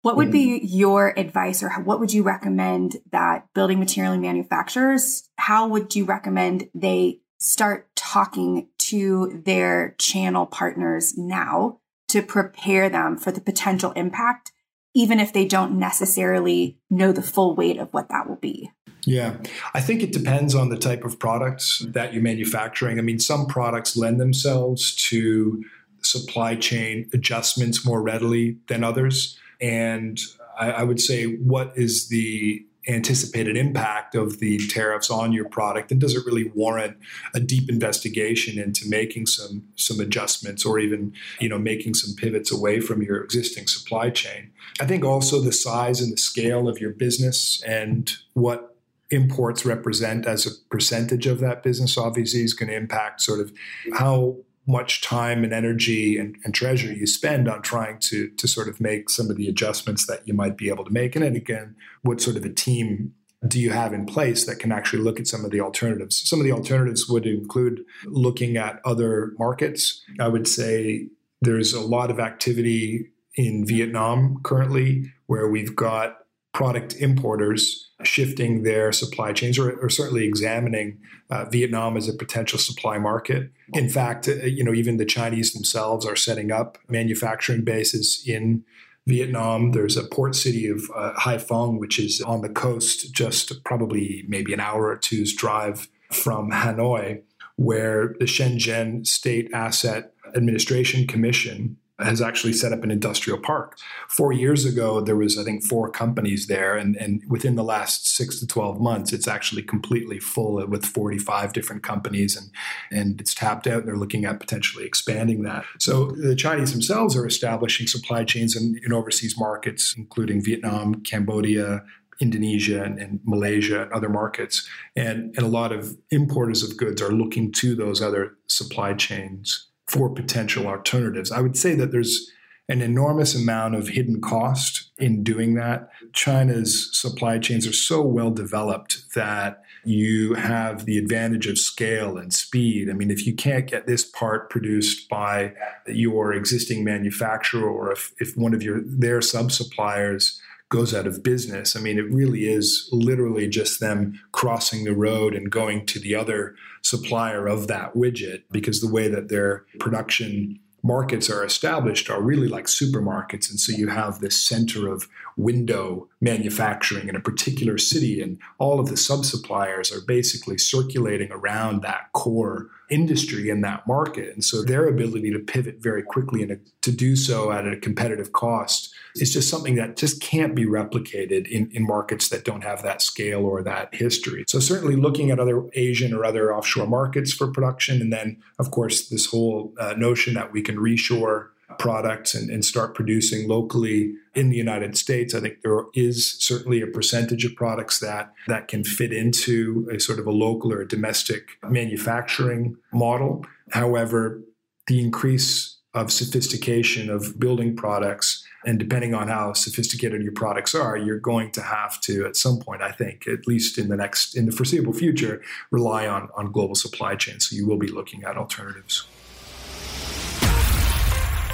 What 0.00 0.16
would 0.16 0.32
be 0.32 0.58
mm-hmm. 0.58 0.66
your 0.66 1.16
advice 1.18 1.62
or 1.62 1.68
what 1.70 2.00
would 2.00 2.12
you 2.12 2.22
recommend 2.22 2.96
that 3.12 3.46
building 3.54 3.78
material 3.78 4.16
manufacturers, 4.16 5.28
how 5.36 5.68
would 5.68 5.94
you 5.94 6.06
recommend 6.06 6.70
they 6.74 7.20
start 7.38 7.88
talking 7.94 8.68
to 8.78 9.42
their 9.44 9.94
channel 9.98 10.46
partners 10.46 11.18
now 11.18 11.78
to 12.08 12.22
prepare 12.22 12.88
them 12.88 13.18
for 13.18 13.32
the 13.32 13.40
potential 13.40 13.92
impact, 13.92 14.52
even 14.94 15.20
if 15.20 15.32
they 15.32 15.44
don't 15.44 15.78
necessarily 15.78 16.78
know 16.90 17.12
the 17.12 17.22
full 17.22 17.54
weight 17.54 17.78
of 17.78 17.92
what 17.92 18.08
that 18.08 18.28
will 18.28 18.36
be? 18.36 18.70
Yeah, 19.04 19.36
I 19.74 19.80
think 19.80 20.02
it 20.02 20.12
depends 20.12 20.54
on 20.54 20.68
the 20.68 20.78
type 20.78 21.04
of 21.04 21.18
products 21.18 21.84
that 21.88 22.12
you're 22.12 22.22
manufacturing. 22.22 22.98
I 22.98 23.02
mean, 23.02 23.18
some 23.18 23.46
products 23.46 23.96
lend 23.96 24.20
themselves 24.20 24.94
to 25.08 25.64
supply 26.02 26.54
chain 26.54 27.08
adjustments 27.12 27.84
more 27.84 28.02
readily 28.02 28.58
than 28.68 28.84
others. 28.84 29.38
And 29.60 30.20
I, 30.58 30.70
I 30.70 30.82
would 30.84 31.00
say, 31.00 31.24
what 31.24 31.72
is 31.76 32.08
the 32.08 32.64
anticipated 32.88 33.56
impact 33.56 34.14
of 34.14 34.40
the 34.40 34.58
tariffs 34.66 35.10
on 35.10 35.32
your 35.32 35.48
product 35.48 35.92
and 35.92 36.00
does 36.00 36.16
it 36.16 36.26
really 36.26 36.50
warrant 36.54 36.96
a 37.32 37.38
deep 37.38 37.70
investigation 37.70 38.58
into 38.58 38.88
making 38.88 39.26
some 39.26 39.62
some 39.76 40.00
adjustments 40.00 40.64
or 40.64 40.78
even 40.78 41.12
you 41.38 41.48
know 41.48 41.58
making 41.58 41.94
some 41.94 42.14
pivots 42.16 42.50
away 42.50 42.80
from 42.80 43.02
your 43.02 43.22
existing 43.22 43.66
supply 43.66 44.10
chain. 44.10 44.50
I 44.80 44.86
think 44.86 45.04
also 45.04 45.40
the 45.40 45.52
size 45.52 46.00
and 46.00 46.12
the 46.12 46.16
scale 46.16 46.68
of 46.68 46.80
your 46.80 46.90
business 46.90 47.62
and 47.66 48.12
what 48.34 48.76
imports 49.10 49.64
represent 49.64 50.26
as 50.26 50.46
a 50.46 50.50
percentage 50.70 51.26
of 51.26 51.38
that 51.38 51.62
business 51.62 51.98
obviously 51.98 52.42
is 52.42 52.54
going 52.54 52.70
to 52.70 52.76
impact 52.76 53.20
sort 53.20 53.40
of 53.40 53.52
how 53.92 54.36
much 54.66 55.00
time 55.00 55.42
and 55.42 55.52
energy 55.52 56.16
and, 56.16 56.36
and, 56.44 56.54
treasure 56.54 56.92
you 56.92 57.06
spend 57.06 57.48
on 57.48 57.60
trying 57.62 57.98
to 57.98 58.28
to 58.30 58.46
sort 58.46 58.68
of 58.68 58.80
make 58.80 59.10
some 59.10 59.28
of 59.28 59.36
the 59.36 59.48
adjustments 59.48 60.06
that 60.06 60.26
you 60.26 60.32
might 60.34 60.56
be 60.56 60.68
able 60.68 60.84
to 60.84 60.92
make. 60.92 61.16
And 61.16 61.24
then 61.24 61.34
again, 61.34 61.74
what 62.02 62.20
sort 62.20 62.36
of 62.36 62.44
a 62.44 62.52
team 62.52 63.12
do 63.48 63.58
you 63.58 63.70
have 63.70 63.92
in 63.92 64.06
place 64.06 64.46
that 64.46 64.60
can 64.60 64.70
actually 64.70 65.02
look 65.02 65.18
at 65.18 65.26
some 65.26 65.44
of 65.44 65.50
the 65.50 65.60
alternatives? 65.60 66.28
Some 66.28 66.38
of 66.38 66.44
the 66.44 66.52
alternatives 66.52 67.08
would 67.08 67.26
include 67.26 67.84
looking 68.04 68.56
at 68.56 68.80
other 68.84 69.32
markets. 69.38 70.00
I 70.20 70.28
would 70.28 70.46
say 70.46 71.08
there's 71.40 71.72
a 71.72 71.80
lot 71.80 72.10
of 72.10 72.20
activity 72.20 73.10
in 73.34 73.66
Vietnam 73.66 74.38
currently 74.44 75.12
where 75.26 75.48
we've 75.48 75.74
got 75.74 76.18
product 76.52 76.94
importers 76.96 77.90
shifting 78.02 78.62
their 78.62 78.92
supply 78.92 79.32
chains 79.32 79.58
or, 79.58 79.72
or 79.80 79.88
certainly 79.88 80.24
examining 80.24 80.98
uh, 81.30 81.46
Vietnam 81.46 81.96
as 81.96 82.08
a 82.08 82.12
potential 82.12 82.58
supply 82.58 82.98
market. 82.98 83.50
In 83.72 83.88
fact, 83.88 84.28
uh, 84.28 84.44
you 84.44 84.64
know, 84.64 84.74
even 84.74 84.96
the 84.96 85.04
Chinese 85.04 85.52
themselves 85.52 86.04
are 86.06 86.16
setting 86.16 86.52
up 86.52 86.78
manufacturing 86.88 87.64
bases 87.64 88.22
in 88.26 88.64
Vietnam. 89.06 89.72
There's 89.72 89.96
a 89.96 90.04
port 90.04 90.36
city 90.36 90.68
of 90.68 90.90
uh, 90.94 91.12
Haiphong, 91.18 91.78
which 91.78 91.98
is 91.98 92.20
on 92.20 92.42
the 92.42 92.48
coast, 92.48 93.12
just 93.12 93.64
probably 93.64 94.24
maybe 94.28 94.52
an 94.52 94.60
hour 94.60 94.86
or 94.86 94.96
two's 94.96 95.34
drive 95.34 95.88
from 96.10 96.50
Hanoi, 96.50 97.22
where 97.56 98.14
the 98.18 98.26
Shenzhen 98.26 99.06
State 99.06 99.50
Asset 99.52 100.12
Administration 100.36 101.06
Commission 101.06 101.78
has 102.04 102.20
actually 102.20 102.52
set 102.52 102.72
up 102.72 102.84
an 102.84 102.90
industrial 102.90 103.38
park. 103.38 103.78
Four 104.08 104.32
years 104.32 104.64
ago, 104.64 105.00
there 105.00 105.16
was, 105.16 105.38
I 105.38 105.44
think, 105.44 105.64
four 105.64 105.90
companies 105.90 106.46
there. 106.46 106.76
And, 106.76 106.96
and 106.96 107.22
within 107.28 107.56
the 107.56 107.64
last 107.64 108.06
six 108.06 108.40
to 108.40 108.46
12 108.46 108.80
months, 108.80 109.12
it's 109.12 109.28
actually 109.28 109.62
completely 109.62 110.18
full 110.18 110.66
with 110.66 110.84
45 110.84 111.52
different 111.52 111.82
companies 111.82 112.36
and, 112.36 112.50
and 112.90 113.20
it's 113.20 113.34
tapped 113.34 113.66
out. 113.66 113.80
And 113.80 113.88
they're 113.88 113.96
looking 113.96 114.24
at 114.24 114.40
potentially 114.40 114.84
expanding 114.84 115.42
that. 115.42 115.64
So 115.78 116.10
the 116.10 116.36
Chinese 116.36 116.72
themselves 116.72 117.16
are 117.16 117.26
establishing 117.26 117.86
supply 117.86 118.24
chains 118.24 118.56
in, 118.56 118.80
in 118.84 118.92
overseas 118.92 119.38
markets, 119.38 119.94
including 119.96 120.42
Vietnam, 120.42 121.02
Cambodia, 121.02 121.82
Indonesia 122.20 122.84
and, 122.84 122.98
and, 123.00 123.20
Malaysia 123.24 123.82
and 123.82 123.92
other 123.92 124.08
markets. 124.08 124.68
And, 124.94 125.34
and 125.36 125.38
a 125.38 125.48
lot 125.48 125.72
of 125.72 125.96
importers 126.10 126.62
of 126.62 126.76
goods 126.76 127.02
are 127.02 127.10
looking 127.10 127.50
to 127.52 127.74
those 127.74 128.00
other 128.00 128.36
supply 128.46 128.94
chains 128.94 129.68
for 129.86 130.08
potential 130.08 130.66
alternatives. 130.66 131.30
I 131.32 131.40
would 131.40 131.56
say 131.56 131.74
that 131.74 131.92
there's 131.92 132.30
an 132.68 132.80
enormous 132.80 133.34
amount 133.34 133.74
of 133.74 133.88
hidden 133.88 134.20
cost 134.20 134.90
in 134.98 135.22
doing 135.22 135.54
that. 135.54 135.88
China's 136.12 136.88
supply 136.92 137.38
chains 137.38 137.66
are 137.66 137.72
so 137.72 138.00
well 138.02 138.30
developed 138.30 138.98
that 139.14 139.62
you 139.84 140.34
have 140.34 140.84
the 140.84 140.96
advantage 140.96 141.46
of 141.46 141.58
scale 141.58 142.16
and 142.16 142.32
speed. 142.32 142.88
I 142.88 142.92
mean, 142.92 143.10
if 143.10 143.26
you 143.26 143.34
can't 143.34 143.66
get 143.66 143.86
this 143.86 144.04
part 144.04 144.48
produced 144.48 145.08
by 145.08 145.54
your 145.86 146.32
existing 146.32 146.84
manufacturer 146.84 147.68
or 147.68 147.90
if, 147.92 148.12
if 148.20 148.36
one 148.36 148.54
of 148.54 148.62
your 148.62 148.80
their 148.84 149.20
sub 149.20 149.50
suppliers 149.50 150.40
goes 150.72 150.94
out 150.94 151.06
of 151.06 151.22
business. 151.22 151.76
I 151.76 151.80
mean, 151.80 151.98
it 151.98 152.10
really 152.10 152.48
is 152.48 152.88
literally 152.90 153.46
just 153.46 153.78
them 153.78 154.18
crossing 154.32 154.84
the 154.84 154.94
road 154.94 155.34
and 155.34 155.52
going 155.52 155.84
to 155.86 156.00
the 156.00 156.14
other 156.14 156.56
supplier 156.80 157.46
of 157.46 157.68
that 157.68 157.92
widget 157.92 158.44
because 158.50 158.80
the 158.80 158.90
way 158.90 159.06
that 159.06 159.28
their 159.28 159.66
production 159.78 160.58
markets 160.82 161.28
are 161.28 161.44
established 161.44 162.08
are 162.08 162.22
really 162.22 162.48
like 162.48 162.64
supermarkets. 162.64 163.50
And 163.50 163.60
so 163.60 163.76
you 163.76 163.88
have 163.88 164.20
this 164.20 164.40
center 164.40 164.90
of 164.90 165.08
window 165.36 166.08
manufacturing 166.20 167.08
in 167.08 167.16
a 167.16 167.20
particular 167.20 167.78
city, 167.78 168.20
and 168.20 168.38
all 168.58 168.80
of 168.80 168.88
the 168.88 168.96
sub 168.96 169.24
suppliers 169.24 169.92
are 169.92 170.00
basically 170.06 170.58
circulating 170.58 171.30
around 171.32 171.82
that 171.82 172.12
core 172.12 172.68
industry 172.90 173.48
in 173.48 173.62
that 173.62 173.86
market. 173.86 174.34
And 174.34 174.44
so 174.44 174.62
their 174.62 174.86
ability 174.86 175.32
to 175.32 175.38
pivot 175.38 175.76
very 175.80 176.02
quickly 176.02 176.42
and 176.42 176.60
to 176.82 176.92
do 176.92 177.16
so 177.16 177.50
at 177.50 177.66
a 177.66 177.76
competitive 177.76 178.32
cost 178.32 178.92
is 179.16 179.32
just 179.32 179.48
something 179.48 179.74
that 179.76 179.96
just 179.96 180.20
can't 180.20 180.54
be 180.54 180.66
replicated 180.66 181.48
in, 181.48 181.70
in 181.72 181.86
markets 181.86 182.28
that 182.28 182.44
don't 182.44 182.64
have 182.64 182.82
that 182.82 183.02
scale 183.02 183.44
or 183.44 183.62
that 183.62 183.94
history. 183.94 184.44
So 184.46 184.60
certainly 184.60 184.96
looking 184.96 185.30
at 185.30 185.40
other 185.40 185.64
Asian 185.72 186.12
or 186.14 186.24
other 186.24 186.54
offshore 186.54 186.86
markets 186.86 187.32
for 187.32 187.50
production, 187.50 188.00
and 188.00 188.12
then 188.12 188.42
of 188.58 188.70
course 188.70 189.08
this 189.08 189.26
whole 189.26 189.72
uh, 189.78 189.94
notion 189.96 190.34
that 190.34 190.52
we 190.52 190.62
can 190.62 190.76
reshore 190.76 191.48
products 191.78 192.34
and, 192.34 192.50
and, 192.50 192.64
start 192.64 192.94
producing 192.94 193.48
locally 193.48 194.14
in 194.34 194.50
the 194.50 194.56
United 194.56 194.96
States. 194.96 195.34
I 195.34 195.40
think 195.40 195.62
there 195.62 195.84
is 195.94 196.32
certainly 196.38 196.80
a 196.80 196.86
percentage 196.86 197.44
of 197.44 197.54
products 197.54 197.98
that 198.00 198.32
that 198.46 198.68
can 198.68 198.84
fit 198.84 199.12
into 199.12 199.88
a 199.92 199.98
sort 199.98 200.18
of 200.18 200.26
a 200.26 200.30
local 200.30 200.72
or 200.72 200.80
a 200.80 200.88
domestic 200.88 201.58
manufacturing 201.68 202.76
model. 202.92 203.44
However, 203.70 204.42
the 204.86 205.00
increase 205.00 205.78
of 205.94 206.10
sophistication 206.10 207.10
of 207.10 207.38
building 207.38 207.76
products 207.76 208.44
and 208.64 208.78
depending 208.78 209.14
on 209.14 209.28
how 209.28 209.52
sophisticated 209.52 210.22
your 210.22 210.32
products 210.32 210.74
are, 210.74 210.96
you're 210.96 211.18
going 211.18 211.50
to 211.52 211.62
have 211.62 212.00
to, 212.02 212.24
at 212.26 212.36
some 212.36 212.60
point, 212.60 212.80
I 212.80 212.92
think, 212.92 213.26
at 213.26 213.46
least 213.46 213.76
in 213.76 213.88
the 213.88 213.96
next, 213.96 214.36
in 214.36 214.46
the 214.46 214.52
foreseeable 214.52 214.92
future, 214.92 215.42
rely 215.70 216.06
on, 216.06 216.28
on 216.36 216.52
global 216.52 216.74
supply 216.74 217.16
chains. 217.16 217.48
So 217.48 217.56
you 217.56 217.66
will 217.66 217.78
be 217.78 217.88
looking 217.88 218.22
at 218.24 218.36
alternatives. 218.36 219.04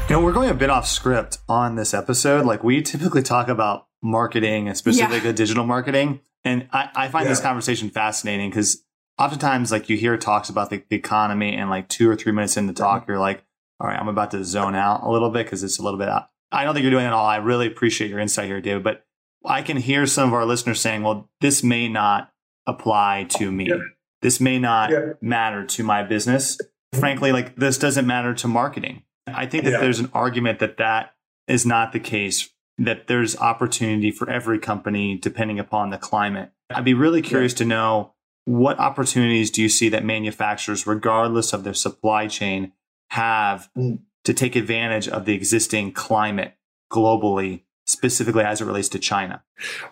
You 0.09 0.17
know, 0.17 0.23
we're 0.23 0.33
going 0.33 0.49
a 0.49 0.55
bit 0.55 0.71
off 0.71 0.89
script 0.89 1.37
on 1.51 1.77
this 1.77 1.93
episode. 1.93 2.47
Like 2.47 2.65
we 2.65 2.81
typically 2.81 3.23
talk 3.23 3.49
about 3.49 3.89
marketing 4.03 4.67
and 4.67 4.75
specifically 4.75 5.29
yeah. 5.29 5.33
digital 5.33 5.67
marketing. 5.67 6.21
And 6.45 6.67
I, 6.73 6.89
I 6.95 7.09
find 7.09 7.25
yeah. 7.25 7.33
this 7.33 7.41
conversation 7.41 7.91
fascinating 7.91 8.49
because 8.49 8.83
oftentimes 9.19 9.71
like 9.71 9.91
you 9.91 9.99
hear 9.99 10.17
talks 10.17 10.49
about 10.49 10.71
the, 10.71 10.83
the, 10.89 10.97
economy 10.97 11.55
and 11.55 11.69
like 11.69 11.91
two 11.91 12.09
or 12.09 12.17
three 12.17 12.33
minutes 12.33 12.57
in 12.57 12.67
the 12.67 12.73
talk, 12.73 13.07
you're 13.07 13.19
like, 13.19 13.45
all 13.81 13.87
right, 13.87 14.01
I'm 14.01 14.09
about 14.09 14.31
to 14.31 14.43
zone 14.47 14.75
out 14.75 15.03
a 15.03 15.11
little 15.11 15.29
bit 15.29 15.45
because 15.45 15.63
it's 15.63 15.79
a 15.79 15.83
little 15.83 15.99
bit 15.99 16.09
I 16.51 16.65
don't 16.65 16.73
think 16.73 16.85
you're 16.85 16.91
doing 16.91 17.05
it 17.05 17.13
all. 17.13 17.27
I 17.27 17.37
really 17.37 17.67
appreciate 17.67 18.09
your 18.09 18.19
insight 18.19 18.47
here, 18.47 18.63
David. 18.63 18.83
But 18.83 19.05
I 19.45 19.61
can 19.61 19.77
hear 19.77 20.07
some 20.07 20.31
of 20.31 20.35
our 20.35 20.47
listeners 20.47 20.81
saying, 20.81 21.03
well, 21.03 21.29
this 21.43 21.63
may 21.63 21.87
not 21.87 22.33
apply 22.67 23.27
to 23.33 23.53
me. 23.53 23.69
Yeah. 23.69 23.77
This 24.23 24.41
may 24.41 24.59
not 24.59 24.89
yeah. 24.89 25.13
matter 25.21 25.67
to 25.67 25.83
my 25.85 26.03
business. 26.03 26.59
Frankly, 26.99 27.31
like 27.31 27.57
this 27.57 27.77
doesn't 27.77 28.07
matter 28.07 28.33
to 28.33 28.49
marketing. 28.49 29.03
I 29.35 29.47
think 29.47 29.65
that 29.65 29.73
yeah. 29.73 29.81
there's 29.81 30.01
an 30.01 30.11
argument 30.13 30.59
that 30.59 30.77
that 30.79 31.15
is 31.47 31.65
not 31.65 31.93
the 31.93 32.01
case, 32.01 32.51
that 32.79 33.07
there's 33.07 33.37
opportunity 33.39 34.11
for 34.11 34.29
every 34.29 34.59
company 34.59 35.17
depending 35.17 35.59
upon 35.59 35.91
the 35.91 35.99
climate. 35.99 36.51
I'd 36.71 36.85
be 36.85 36.95
really 36.95 37.23
curious 37.23 37.55
to 37.55 37.65
know 37.65 38.15
what 38.45 38.79
opportunities 38.79 39.51
do 39.51 39.63
you 39.63 39.69
see 39.69 39.89
that 39.91 40.05
manufacturers, 40.05 40.87
regardless 40.87 41.53
of 41.53 41.65
their 41.65 41.75
supply 41.75 42.29
chain, 42.29 42.73
have 43.11 43.69
mm 43.77 43.99
to 44.29 44.35
take 44.35 44.57
advantage 44.57 45.09
of 45.09 45.25
the 45.25 45.33
existing 45.33 45.91
climate 45.91 46.55
globally, 46.93 47.63
specifically 47.87 48.45
as 48.45 48.61
it 48.61 48.67
relates 48.67 48.91
to 48.91 48.99
China? 48.99 49.43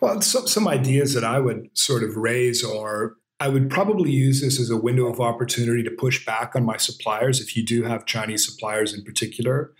Well, 0.00 0.20
some, 0.20 0.46
some 0.46 0.68
ideas 0.68 1.14
that 1.14 1.24
I 1.24 1.40
would 1.40 1.70
sort 1.72 2.02
of 2.02 2.16
raise 2.16 2.62
are 2.62 3.16
I 3.38 3.48
would 3.48 3.68
probably 3.68 4.10
use 4.10 4.40
this 4.40 4.58
as 4.58 4.70
a 4.70 4.76
window 4.76 5.06
of 5.06 5.20
opportunity 5.20 5.82
to 5.82 5.90
push 5.90 6.24
back 6.24 6.56
on 6.56 6.64
my 6.64 6.78
suppliers. 6.78 7.40
If 7.40 7.56
you 7.56 7.64
do 7.64 7.82
have 7.82 8.06
Chinese 8.06 8.46
suppliers 8.46 8.94
in 8.94 9.04
particular, 9.04 9.72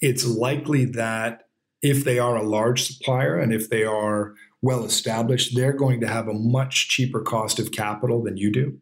it's 0.00 0.26
likely 0.26 0.86
that 0.86 1.48
if 1.82 2.04
they 2.04 2.18
are 2.18 2.36
a 2.36 2.42
large 2.42 2.82
supplier 2.82 3.38
and 3.38 3.52
if 3.52 3.68
they 3.68 3.84
are 3.84 4.34
well 4.62 4.84
established, 4.84 5.54
they're 5.54 5.72
going 5.72 6.00
to 6.00 6.06
have 6.06 6.28
a 6.28 6.32
much 6.32 6.88
cheaper 6.88 7.20
cost 7.20 7.58
of 7.58 7.72
capital 7.72 8.22
than 8.22 8.36
you 8.36 8.50
do. 8.50 8.78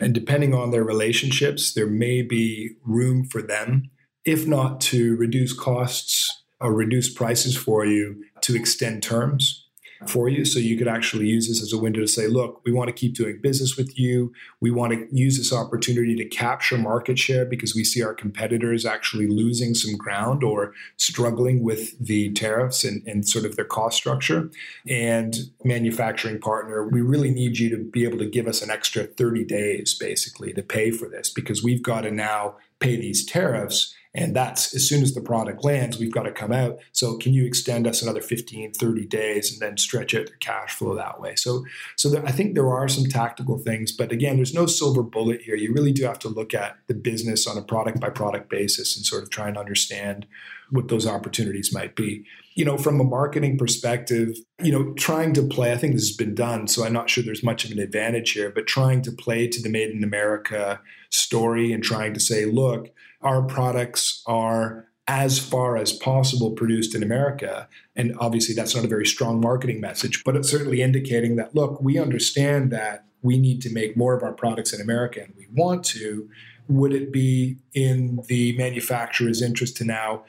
And 0.00 0.14
depending 0.14 0.54
on 0.54 0.70
their 0.70 0.84
relationships, 0.84 1.74
there 1.74 1.88
may 1.88 2.22
be 2.22 2.76
room 2.84 3.24
for 3.24 3.42
them 3.42 3.90
if 4.24 4.46
not 4.46 4.80
to 4.80 5.16
reduce 5.16 5.52
costs 5.52 6.44
or 6.60 6.72
reduce 6.72 7.12
prices 7.12 7.56
for 7.56 7.84
you 7.84 8.24
to 8.40 8.56
extend 8.56 9.02
terms 9.02 9.65
for 10.06 10.28
you. 10.28 10.44
So 10.44 10.58
you 10.58 10.76
could 10.76 10.88
actually 10.88 11.26
use 11.26 11.48
this 11.48 11.62
as 11.62 11.72
a 11.72 11.78
window 11.78 12.00
to 12.00 12.06
say, 12.06 12.26
look, 12.26 12.60
we 12.64 12.72
want 12.72 12.88
to 12.88 12.92
keep 12.92 13.14
doing 13.14 13.40
business 13.40 13.76
with 13.76 13.98
you. 13.98 14.32
We 14.60 14.70
want 14.70 14.92
to 14.92 15.06
use 15.10 15.38
this 15.38 15.52
opportunity 15.52 16.14
to 16.16 16.24
capture 16.24 16.76
market 16.76 17.18
share 17.18 17.44
because 17.44 17.74
we 17.74 17.84
see 17.84 18.02
our 18.02 18.14
competitors 18.14 18.84
actually 18.84 19.26
losing 19.26 19.74
some 19.74 19.96
ground 19.96 20.44
or 20.44 20.74
struggling 20.96 21.62
with 21.62 21.98
the 21.98 22.32
tariffs 22.32 22.84
and, 22.84 23.02
and 23.06 23.26
sort 23.26 23.44
of 23.44 23.56
their 23.56 23.64
cost 23.64 23.96
structure. 23.96 24.50
And 24.86 25.36
manufacturing 25.64 26.40
partner, 26.40 26.86
we 26.86 27.00
really 27.00 27.30
need 27.30 27.58
you 27.58 27.70
to 27.70 27.82
be 27.82 28.04
able 28.04 28.18
to 28.18 28.28
give 28.28 28.46
us 28.46 28.62
an 28.62 28.70
extra 28.70 29.04
30 29.04 29.44
days 29.44 29.94
basically 29.94 30.52
to 30.52 30.62
pay 30.62 30.90
for 30.90 31.08
this 31.08 31.30
because 31.30 31.62
we've 31.62 31.82
got 31.82 32.02
to 32.02 32.10
now 32.10 32.56
pay 32.80 32.96
these 32.96 33.24
tariffs 33.24 33.94
and 34.16 34.34
that's 34.34 34.74
as 34.74 34.88
soon 34.88 35.02
as 35.02 35.12
the 35.12 35.20
product 35.20 35.62
lands, 35.62 35.98
we've 35.98 36.12
got 36.12 36.22
to 36.22 36.32
come 36.32 36.50
out. 36.50 36.78
So 36.92 37.18
can 37.18 37.34
you 37.34 37.44
extend 37.44 37.86
us 37.86 38.00
another 38.00 38.22
15, 38.22 38.72
30 38.72 39.06
days 39.06 39.52
and 39.52 39.60
then 39.60 39.76
stretch 39.76 40.14
out 40.14 40.26
the 40.26 40.32
cash 40.40 40.72
flow 40.72 40.94
that 40.94 41.20
way? 41.20 41.36
So, 41.36 41.66
so 41.96 42.08
there, 42.08 42.24
I 42.24 42.32
think 42.32 42.54
there 42.54 42.72
are 42.72 42.88
some 42.88 43.04
tactical 43.04 43.58
things, 43.58 43.92
but 43.92 44.12
again, 44.12 44.36
there's 44.36 44.54
no 44.54 44.64
silver 44.64 45.02
bullet 45.02 45.42
here. 45.42 45.54
You 45.54 45.72
really 45.74 45.92
do 45.92 46.04
have 46.04 46.18
to 46.20 46.30
look 46.30 46.54
at 46.54 46.78
the 46.86 46.94
business 46.94 47.46
on 47.46 47.58
a 47.58 47.62
product 47.62 48.00
by 48.00 48.08
product 48.08 48.48
basis 48.48 48.96
and 48.96 49.04
sort 49.04 49.22
of 49.22 49.28
try 49.28 49.48
and 49.48 49.58
understand 49.58 50.26
what 50.70 50.88
those 50.88 51.06
opportunities 51.06 51.72
might 51.72 51.94
be. 51.94 52.24
You 52.54 52.64
know, 52.64 52.78
from 52.78 52.98
a 53.00 53.04
marketing 53.04 53.58
perspective, 53.58 54.36
you 54.62 54.72
know, 54.72 54.94
trying 54.94 55.34
to 55.34 55.42
play, 55.42 55.72
I 55.72 55.76
think 55.76 55.92
this 55.92 56.08
has 56.08 56.16
been 56.16 56.34
done, 56.34 56.68
so 56.68 56.84
I'm 56.84 56.92
not 56.94 57.10
sure 57.10 57.22
there's 57.22 57.44
much 57.44 57.66
of 57.66 57.70
an 57.70 57.78
advantage 57.78 58.32
here, 58.32 58.50
but 58.50 58.66
trying 58.66 59.02
to 59.02 59.12
play 59.12 59.46
to 59.46 59.62
the 59.62 59.68
Made 59.68 59.90
in 59.90 60.02
America 60.02 60.80
story 61.10 61.72
and 61.72 61.84
trying 61.84 62.14
to 62.14 62.20
say, 62.20 62.46
look, 62.46 62.88
our 63.26 63.42
products 63.42 64.22
are 64.26 64.86
as 65.08 65.38
far 65.38 65.76
as 65.76 65.92
possible 65.92 66.52
produced 66.52 66.94
in 66.94 67.02
America. 67.02 67.68
And 67.96 68.16
obviously, 68.18 68.54
that's 68.54 68.74
not 68.74 68.84
a 68.84 68.88
very 68.88 69.04
strong 69.06 69.40
marketing 69.40 69.80
message, 69.80 70.22
but 70.22 70.36
it's 70.36 70.48
certainly 70.48 70.80
indicating 70.80 71.34
that, 71.36 71.52
look, 71.54 71.82
we 71.82 71.98
understand 71.98 72.70
that 72.70 73.04
we 73.22 73.36
need 73.36 73.60
to 73.62 73.72
make 73.72 73.96
more 73.96 74.16
of 74.16 74.22
our 74.22 74.32
products 74.32 74.72
in 74.72 74.80
America 74.80 75.20
and 75.22 75.34
we 75.36 75.48
want 75.52 75.84
to. 75.86 76.28
Would 76.68 76.92
it 76.92 77.12
be 77.12 77.56
in 77.74 78.20
the 78.28 78.56
manufacturer's 78.56 79.42
interest 79.42 79.76
to 79.78 79.84
now 79.84 80.24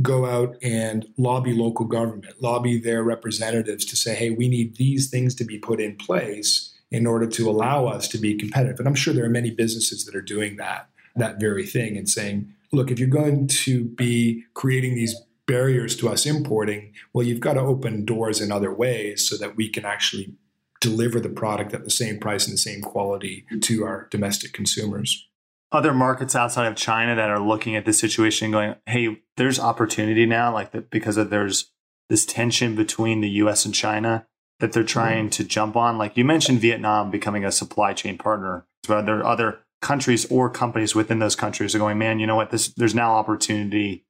go 0.00 0.24
out 0.24 0.56
and 0.62 1.06
lobby 1.18 1.52
local 1.52 1.84
government, 1.86 2.42
lobby 2.42 2.78
their 2.78 3.02
representatives 3.02 3.84
to 3.86 3.96
say, 3.96 4.14
hey, 4.14 4.30
we 4.30 4.48
need 4.48 4.76
these 4.76 5.10
things 5.10 5.34
to 5.36 5.44
be 5.44 5.58
put 5.58 5.78
in 5.78 5.96
place 5.96 6.74
in 6.90 7.06
order 7.06 7.26
to 7.26 7.50
allow 7.50 7.86
us 7.86 8.08
to 8.08 8.18
be 8.18 8.34
competitive? 8.34 8.78
And 8.78 8.88
I'm 8.88 8.94
sure 8.94 9.12
there 9.12 9.26
are 9.26 9.30
many 9.30 9.50
businesses 9.50 10.06
that 10.06 10.14
are 10.14 10.22
doing 10.22 10.56
that 10.56 10.88
that 11.16 11.40
very 11.40 11.66
thing 11.66 11.96
and 11.96 12.08
saying, 12.08 12.52
look, 12.72 12.90
if 12.90 12.98
you're 12.98 13.08
going 13.08 13.46
to 13.46 13.84
be 13.84 14.44
creating 14.54 14.94
these 14.94 15.14
barriers 15.46 15.96
to 15.96 16.08
us 16.08 16.26
importing, 16.26 16.92
well, 17.12 17.26
you've 17.26 17.40
got 17.40 17.54
to 17.54 17.60
open 17.60 18.04
doors 18.04 18.40
in 18.40 18.52
other 18.52 18.72
ways 18.72 19.28
so 19.28 19.36
that 19.36 19.56
we 19.56 19.68
can 19.68 19.84
actually 19.84 20.34
deliver 20.80 21.18
the 21.18 21.28
product 21.28 21.74
at 21.74 21.84
the 21.84 21.90
same 21.90 22.18
price 22.20 22.46
and 22.46 22.54
the 22.54 22.58
same 22.58 22.82
quality 22.82 23.44
to 23.62 23.84
our 23.84 24.06
domestic 24.10 24.52
consumers. 24.52 25.26
Other 25.72 25.92
markets 25.92 26.34
outside 26.34 26.66
of 26.66 26.76
China 26.76 27.14
that 27.16 27.30
are 27.30 27.40
looking 27.40 27.76
at 27.76 27.84
this 27.84 27.98
situation 27.98 28.50
going, 28.50 28.76
hey, 28.86 29.22
there's 29.36 29.58
opportunity 29.58 30.24
now, 30.24 30.52
like 30.52 30.70
that 30.72 30.90
because 30.90 31.16
of 31.16 31.30
there's 31.30 31.72
this 32.08 32.24
tension 32.24 32.74
between 32.74 33.20
the 33.20 33.28
US 33.30 33.64
and 33.64 33.74
China 33.74 34.26
that 34.60 34.72
they're 34.72 34.84
trying 34.84 35.26
mm-hmm. 35.26 35.42
to 35.42 35.44
jump 35.44 35.76
on. 35.76 35.98
Like 35.98 36.16
you 36.16 36.24
mentioned 36.24 36.60
Vietnam 36.60 37.10
becoming 37.10 37.44
a 37.44 37.52
supply 37.52 37.92
chain 37.92 38.18
partner. 38.18 38.66
But 38.86 39.02
there 39.02 39.18
are 39.18 39.26
other 39.26 39.58
countries 39.80 40.26
or 40.30 40.50
companies 40.50 40.94
within 40.94 41.18
those 41.18 41.36
countries 41.36 41.74
are 41.74 41.78
going, 41.78 41.98
man, 41.98 42.18
you 42.18 42.26
know 42.26 42.36
what? 42.36 42.50
This 42.50 42.68
there's 42.74 42.94
now 42.94 43.12
opportunity 43.12 44.04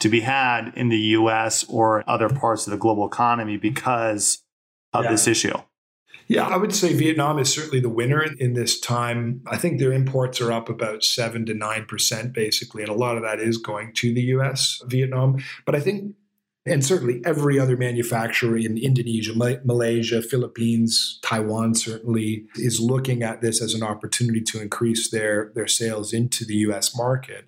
to 0.00 0.08
be 0.08 0.20
had 0.20 0.72
in 0.74 0.88
the 0.88 0.98
U.S. 0.98 1.64
or 1.68 2.02
other 2.08 2.28
parts 2.28 2.66
of 2.66 2.70
the 2.70 2.78
global 2.78 3.06
economy 3.06 3.56
because 3.56 4.42
of 4.92 5.04
yeah. 5.04 5.10
this 5.10 5.26
issue. 5.26 5.56
Yeah, 6.26 6.46
I 6.46 6.56
would 6.56 6.72
say 6.72 6.92
Vietnam 6.94 7.40
is 7.40 7.52
certainly 7.52 7.80
the 7.80 7.88
winner 7.88 8.22
in 8.22 8.52
this 8.52 8.78
time. 8.78 9.42
I 9.48 9.56
think 9.56 9.80
their 9.80 9.92
imports 9.92 10.40
are 10.40 10.52
up 10.52 10.68
about 10.68 11.02
seven 11.02 11.44
to 11.46 11.54
nine 11.54 11.86
percent, 11.86 12.32
basically, 12.32 12.82
and 12.82 12.90
a 12.90 12.94
lot 12.94 13.16
of 13.16 13.24
that 13.24 13.40
is 13.40 13.58
going 13.58 13.92
to 13.94 14.14
the 14.14 14.22
U.S. 14.22 14.80
Vietnam. 14.86 15.42
But 15.66 15.74
I 15.74 15.80
think 15.80 16.14
and 16.70 16.84
certainly 16.84 17.20
every 17.24 17.58
other 17.58 17.76
manufacturer 17.76 18.56
in 18.56 18.78
Indonesia, 18.78 19.32
Malaysia, 19.64 20.22
Philippines, 20.22 21.18
Taiwan 21.22 21.74
certainly 21.74 22.46
is 22.54 22.80
looking 22.80 23.22
at 23.22 23.40
this 23.40 23.60
as 23.60 23.74
an 23.74 23.82
opportunity 23.82 24.40
to 24.40 24.62
increase 24.62 25.10
their, 25.10 25.50
their 25.54 25.66
sales 25.66 26.12
into 26.12 26.44
the 26.44 26.54
US 26.68 26.96
market. 26.96 27.46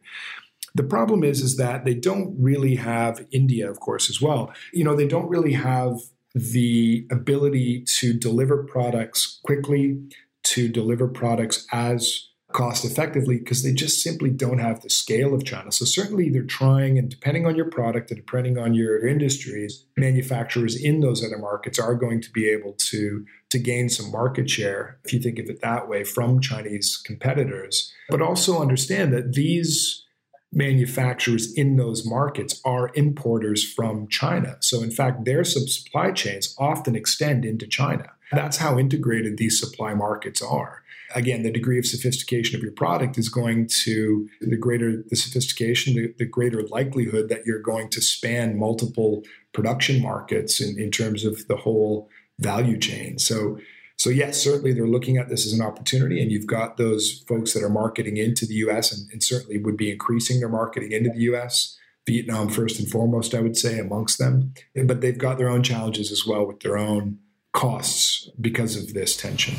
The 0.75 0.83
problem 0.83 1.23
is, 1.23 1.41
is 1.41 1.57
that 1.57 1.85
they 1.85 1.95
don't 1.95 2.35
really 2.39 2.77
have 2.77 3.25
India, 3.31 3.71
of 3.71 3.79
course, 3.79 4.11
as 4.11 4.21
well. 4.21 4.53
You 4.73 4.85
know, 4.85 4.97
they 4.97 5.07
don't 5.07 5.29
really 5.29 5.53
have 5.53 6.01
the 6.35 7.07
ability 7.11 7.85
to 7.99 8.13
deliver 8.15 8.65
products 8.65 9.39
quickly, 9.45 10.01
to 10.45 10.69
deliver 10.69 11.07
products 11.07 11.67
as 11.73 12.29
cost 12.53 12.85
effectively 12.85 13.39
because 13.39 13.63
they 13.63 13.73
just 13.73 14.03
simply 14.03 14.31
don't 14.31 14.59
have 14.59 14.83
the 14.83 14.91
scale 14.91 15.35
of 15.35 15.45
China. 15.45 15.73
So 15.73 15.85
certainly 15.85 16.31
they're 16.31 16.43
trying, 16.43 16.99
and 16.99 17.09
depending 17.09 17.47
on 17.47 17.57
your 17.57 17.71
product 17.71 18.11
and 18.11 18.19
depending 18.25 18.59
on 18.59 18.75
your 18.75 19.07
industries, 19.07 19.85
manufacturers 19.97 20.81
in 20.81 21.01
those 21.01 21.25
other 21.25 21.39
markets 21.39 21.79
are 21.79 21.95
going 21.95 22.21
to 22.23 22.31
be 22.31 22.49
able 22.49 22.75
to 22.91 23.25
to 23.51 23.59
gain 23.59 23.91
some 23.91 24.11
market 24.11 24.49
share, 24.49 24.99
if 25.05 25.13
you 25.13 25.21
think 25.21 25.39
of 25.39 25.51
it 25.51 25.61
that 25.61 25.87
way, 25.87 26.05
from 26.05 26.41
Chinese 26.41 26.97
competitors. 27.05 27.93
But 28.09 28.23
also 28.23 28.63
understand 28.63 29.13
that 29.13 29.35
these 29.35 30.07
manufacturers 30.53 31.53
in 31.53 31.77
those 31.77 32.07
markets 32.07 32.61
are 32.65 32.91
importers 32.95 33.71
from 33.71 34.09
China. 34.09 34.57
So 34.61 34.83
in 34.83 34.91
fact, 34.91 35.25
their 35.27 35.45
supply 35.45 36.13
chains 36.13 36.55
often 36.59 36.97
extend 36.97 37.45
into 37.45 37.67
China. 37.67 38.11
That's 38.33 38.57
how 38.57 38.79
integrated 38.79 39.37
these 39.37 39.61
supply 39.61 39.93
markets 39.93 40.41
are 40.41 40.82
again, 41.15 41.43
the 41.43 41.51
degree 41.51 41.79
of 41.79 41.87
sophistication 41.87 42.57
of 42.57 42.63
your 42.63 42.73
product 42.73 43.19
is 43.19 43.29
going 43.29 43.69
to 43.85 44.29
the 44.41 44.57
greater 44.57 45.03
the 45.09 45.17
sophistication, 45.17 45.95
the, 45.95 46.15
the 46.19 46.25
greater 46.25 46.63
likelihood 46.69 47.29
that 47.29 47.47
you're 47.47 47.61
going 47.61 47.89
to 47.91 48.01
span 48.01 48.59
multiple 48.59 49.23
production 49.53 50.03
markets 50.03 50.61
in, 50.61 50.79
in 50.79 50.91
terms 50.91 51.25
of 51.25 51.47
the 51.49 51.57
whole 51.57 52.09
value 52.39 52.79
chain. 52.79 53.19
So, 53.19 53.59
so 53.97 54.11
yes, 54.11 54.43
certainly 54.43 54.73
they're 54.73 54.87
looking 54.87 55.17
at 55.17 55.29
this 55.29 55.47
as 55.47 55.53
an 55.53 55.63
opportunity, 55.63 56.21
and 56.21 56.33
you've 56.33 56.47
got 56.47 56.77
those 56.77 57.25
folks 57.29 57.53
that 57.53 57.63
are 57.63 57.69
marketing 57.69 58.17
into 58.17 58.47
the 58.47 58.55
U.S. 58.55 58.93
and, 58.93 59.11
and 59.13 59.23
certainly 59.23 59.59
would 59.59 59.77
be 59.77 59.91
increasing 59.91 60.41
their 60.41 60.49
marketing 60.49 60.93
into 60.93 61.11
the 61.11 61.21
U.S. 61.21 61.79
Vietnam, 62.07 62.49
first 62.49 62.81
and 62.81 62.91
foremost, 62.91 63.35
I 63.35 63.41
would 63.41 63.57
say, 63.57 63.79
amongst 63.79 64.19
them. 64.19 64.55
But 64.75 65.01
they've 65.01 65.17
got 65.17 65.39
their 65.39 65.49
own 65.49 65.63
challenges 65.63 66.11
as 66.11 66.27
well 66.27 66.47
with 66.47 66.61
their 66.61 66.77
own 66.77 67.19
costs 67.53 68.29
because 68.41 68.77
of 68.77 68.93
this 68.95 69.17
tension. 69.17 69.55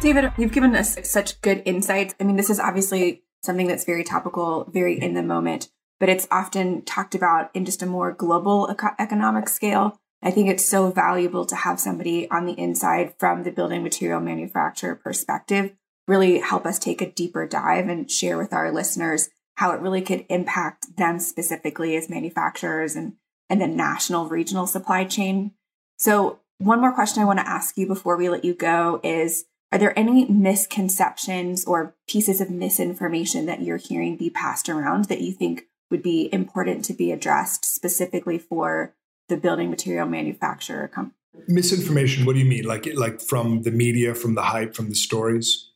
David, 0.00 0.32
you've 0.36 0.52
given 0.52 0.76
us 0.76 0.96
such 1.10 1.40
good 1.40 1.62
insights. 1.64 2.14
I 2.20 2.24
mean, 2.24 2.36
this 2.36 2.50
is 2.50 2.60
obviously 2.60 3.22
something 3.42 3.66
that's 3.66 3.84
very 3.84 4.04
topical, 4.04 4.68
very 4.70 5.00
in 5.00 5.14
the 5.14 5.22
moment, 5.22 5.70
but 5.98 6.08
it's 6.08 6.28
often 6.30 6.82
talked 6.82 7.14
about 7.14 7.50
in 7.54 7.64
just 7.64 7.82
a 7.82 7.86
more 7.86 8.12
global 8.12 8.68
eco- 8.70 8.94
economic 8.98 9.48
scale. 9.48 9.98
I 10.22 10.30
think 10.30 10.48
it's 10.48 10.68
so 10.68 10.90
valuable 10.90 11.46
to 11.46 11.56
have 11.56 11.80
somebody 11.80 12.30
on 12.30 12.46
the 12.46 12.58
inside 12.58 13.14
from 13.18 13.42
the 13.42 13.50
building 13.50 13.82
material 13.82 14.20
manufacturer 14.20 14.94
perspective 14.94 15.72
really 16.06 16.38
help 16.38 16.66
us 16.66 16.78
take 16.78 17.00
a 17.00 17.10
deeper 17.10 17.46
dive 17.46 17.88
and 17.88 18.10
share 18.10 18.38
with 18.38 18.52
our 18.52 18.70
listeners 18.72 19.28
how 19.56 19.72
it 19.72 19.80
really 19.80 20.02
could 20.02 20.24
impact 20.28 20.96
them 20.96 21.18
specifically 21.18 21.96
as 21.96 22.10
manufacturers 22.10 22.94
and, 22.94 23.14
and 23.48 23.60
the 23.60 23.66
national 23.66 24.28
regional 24.28 24.66
supply 24.66 25.04
chain. 25.04 25.52
So 25.98 26.40
one 26.58 26.80
more 26.80 26.92
question 26.92 27.22
I 27.22 27.26
want 27.26 27.38
to 27.38 27.48
ask 27.48 27.76
you 27.76 27.86
before 27.86 28.16
we 28.16 28.28
let 28.28 28.44
you 28.44 28.54
go 28.54 29.00
is 29.02 29.44
are 29.76 29.78
there 29.78 29.98
any 29.98 30.24
misconceptions 30.24 31.66
or 31.66 31.94
pieces 32.08 32.40
of 32.40 32.48
misinformation 32.48 33.44
that 33.44 33.60
you're 33.60 33.76
hearing 33.76 34.16
be 34.16 34.30
passed 34.30 34.70
around 34.70 35.04
that 35.04 35.20
you 35.20 35.32
think 35.32 35.64
would 35.90 36.02
be 36.02 36.30
important 36.32 36.82
to 36.86 36.94
be 36.94 37.12
addressed 37.12 37.62
specifically 37.62 38.38
for 38.38 38.94
the 39.28 39.36
building 39.36 39.68
material 39.68 40.06
manufacturer 40.06 40.88
company? 40.88 41.14
Misinformation, 41.46 42.24
what 42.24 42.32
do 42.32 42.38
you 42.38 42.46
mean? 42.46 42.64
Like 42.64 42.88
like 42.94 43.20
from 43.20 43.64
the 43.64 43.70
media, 43.70 44.14
from 44.14 44.34
the 44.34 44.44
hype, 44.44 44.74
from 44.74 44.88
the 44.88 44.94
stories? 44.94 45.70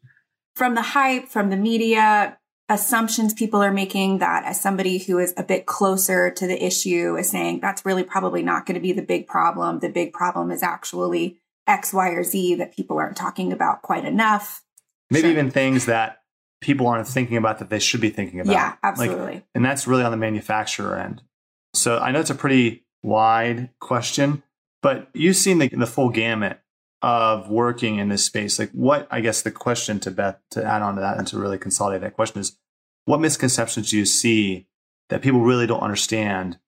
From 0.57 0.75
the 0.75 0.83
hype, 0.83 1.29
from 1.29 1.51
the 1.51 1.59
media, 1.59 2.39
assumptions 2.71 3.35
people 3.35 3.61
are 3.61 3.71
making 3.71 4.17
that 4.21 4.45
as 4.47 4.59
somebody 4.59 4.97
who 4.97 5.19
is 5.19 5.35
a 5.37 5.43
bit 5.43 5.67
closer 5.67 6.31
to 6.31 6.47
the 6.47 6.65
issue 6.65 7.17
is 7.19 7.29
saying 7.29 7.61
that's 7.61 7.85
really 7.85 8.05
probably 8.05 8.43
not 8.43 8.65
going 8.65 8.77
to 8.77 8.81
be 8.81 8.93
the 8.93 9.03
big 9.03 9.27
problem. 9.27 9.81
The 9.81 9.91
big 9.91 10.15
problem 10.15 10.51
is 10.51 10.63
actually 10.63 11.40
X, 11.71 11.93
Y, 11.93 12.09
or 12.11 12.25
Z 12.25 12.57
that 12.57 12.75
people 12.75 12.99
aren't 12.99 13.17
talking 13.17 13.53
about 13.53 13.83
quite 13.83 14.05
enough. 14.05 14.63
Maybe 15.11 15.23
sure. 15.23 15.31
even 15.31 15.51
things 15.51 15.87
that 15.87 16.23
people 16.61 16.87
aren't 16.87 17.09
thinking 17.09 17.37
about 17.37 17.59
that 17.59 17.71
they 17.71 17.79
should 17.79 18.01
be 18.01 18.11
thinking 18.11 18.41
about. 18.41 18.53
Yeah, 18.53 18.75
absolutely. 18.83 19.35
Like, 19.35 19.45
and 19.55 19.65
that's 19.65 19.87
really 19.87 20.05
on 20.05 20.11
the 20.11 20.17
manufacturer 20.17 20.99
end. 20.99 21.23
So 21.75 21.99
I 21.99 22.11
know 22.11 22.21
it's 22.21 22.31
a 22.31 22.35
pretty 22.35 22.85
wide 23.03 23.71
question, 23.81 24.43
but 24.83 25.09
you've 25.15 25.37
seen 25.37 25.59
the, 25.59 25.69
the 25.69 25.87
full 25.87 26.11
gamut 26.11 26.61
of 27.03 27.49
working 27.49 27.97
in 27.97 28.09
this 28.09 28.25
space. 28.25 28.59
Like, 28.59 28.71
what 28.73 29.09
I 29.11 29.21
guess 29.21 29.43
the 29.43 29.51
question 29.51 30.01
to 30.01 30.11
Beth 30.11 30.39
to 30.51 30.65
add 30.65 30.83
on 30.83 30.97
to 30.97 31.01
that 31.01 31.19
and 31.19 31.27
to 31.29 31.39
really 31.39 31.59
consolidate 31.59 32.03
that 32.03 32.15
question 32.15 32.41
is 32.41 32.59
what 33.07 33.21
misconceptions 33.21 33.91
do 33.91 33.97
you 33.97 34.05
see 34.05 34.67
that 35.09 35.23
people 35.23 35.41
really 35.41 35.67
don't 35.67 35.81
understand 35.81 36.59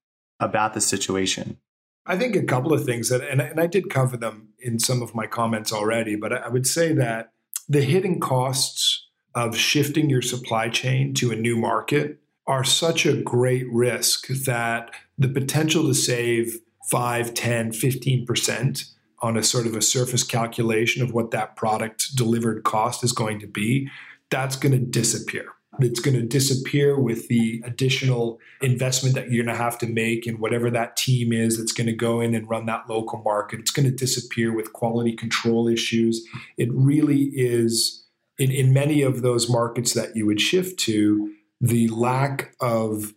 about 0.40 0.74
the 0.74 0.80
situation? 0.80 1.58
I 2.04 2.16
think 2.16 2.34
a 2.34 2.42
couple 2.42 2.72
of 2.72 2.84
things 2.84 3.08
that, 3.10 3.22
and, 3.22 3.40
and 3.40 3.60
I 3.60 3.66
did 3.66 3.88
cover 3.88 4.16
them 4.16 4.48
in 4.58 4.78
some 4.78 5.02
of 5.02 5.14
my 5.14 5.26
comments 5.26 5.72
already, 5.72 6.16
but 6.16 6.32
I 6.32 6.48
would 6.48 6.66
say 6.66 6.92
that 6.94 7.32
the 7.68 7.82
hidden 7.82 8.18
costs 8.18 9.06
of 9.34 9.56
shifting 9.56 10.10
your 10.10 10.22
supply 10.22 10.68
chain 10.68 11.14
to 11.14 11.30
a 11.30 11.36
new 11.36 11.56
market 11.56 12.18
are 12.46 12.64
such 12.64 13.06
a 13.06 13.16
great 13.16 13.66
risk 13.70 14.26
that 14.46 14.90
the 15.16 15.28
potential 15.28 15.86
to 15.86 15.94
save 15.94 16.58
5, 16.90 17.34
10, 17.34 17.70
15% 17.70 18.84
on 19.20 19.36
a 19.36 19.42
sort 19.42 19.66
of 19.66 19.76
a 19.76 19.82
surface 19.82 20.24
calculation 20.24 21.02
of 21.02 21.12
what 21.12 21.30
that 21.30 21.54
product 21.54 22.16
delivered 22.16 22.64
cost 22.64 23.04
is 23.04 23.12
going 23.12 23.38
to 23.38 23.46
be, 23.46 23.88
that's 24.30 24.56
going 24.56 24.72
to 24.72 24.78
disappear. 24.78 25.52
It's 25.80 26.00
going 26.00 26.16
to 26.16 26.22
disappear 26.22 26.98
with 26.98 27.28
the 27.28 27.62
additional 27.64 28.38
investment 28.60 29.14
that 29.14 29.30
you're 29.30 29.44
going 29.44 29.56
to 29.56 29.62
have 29.62 29.78
to 29.78 29.86
make 29.86 30.26
in 30.26 30.38
whatever 30.38 30.70
that 30.70 30.96
team 30.96 31.32
is 31.32 31.56
that's 31.56 31.72
going 31.72 31.86
to 31.86 31.94
go 31.94 32.20
in 32.20 32.34
and 32.34 32.48
run 32.48 32.66
that 32.66 32.90
local 32.90 33.22
market. 33.22 33.60
It's 33.60 33.70
going 33.70 33.88
to 33.88 33.94
disappear 33.94 34.54
with 34.54 34.74
quality 34.74 35.14
control 35.14 35.68
issues. 35.68 36.26
It 36.58 36.68
really 36.72 37.30
is, 37.34 38.04
in, 38.38 38.50
in 38.50 38.72
many 38.74 39.00
of 39.02 39.22
those 39.22 39.48
markets 39.48 39.94
that 39.94 40.14
you 40.14 40.26
would 40.26 40.40
shift 40.40 40.78
to, 40.80 41.32
the 41.60 41.88
lack 41.88 42.54
of 42.60 43.14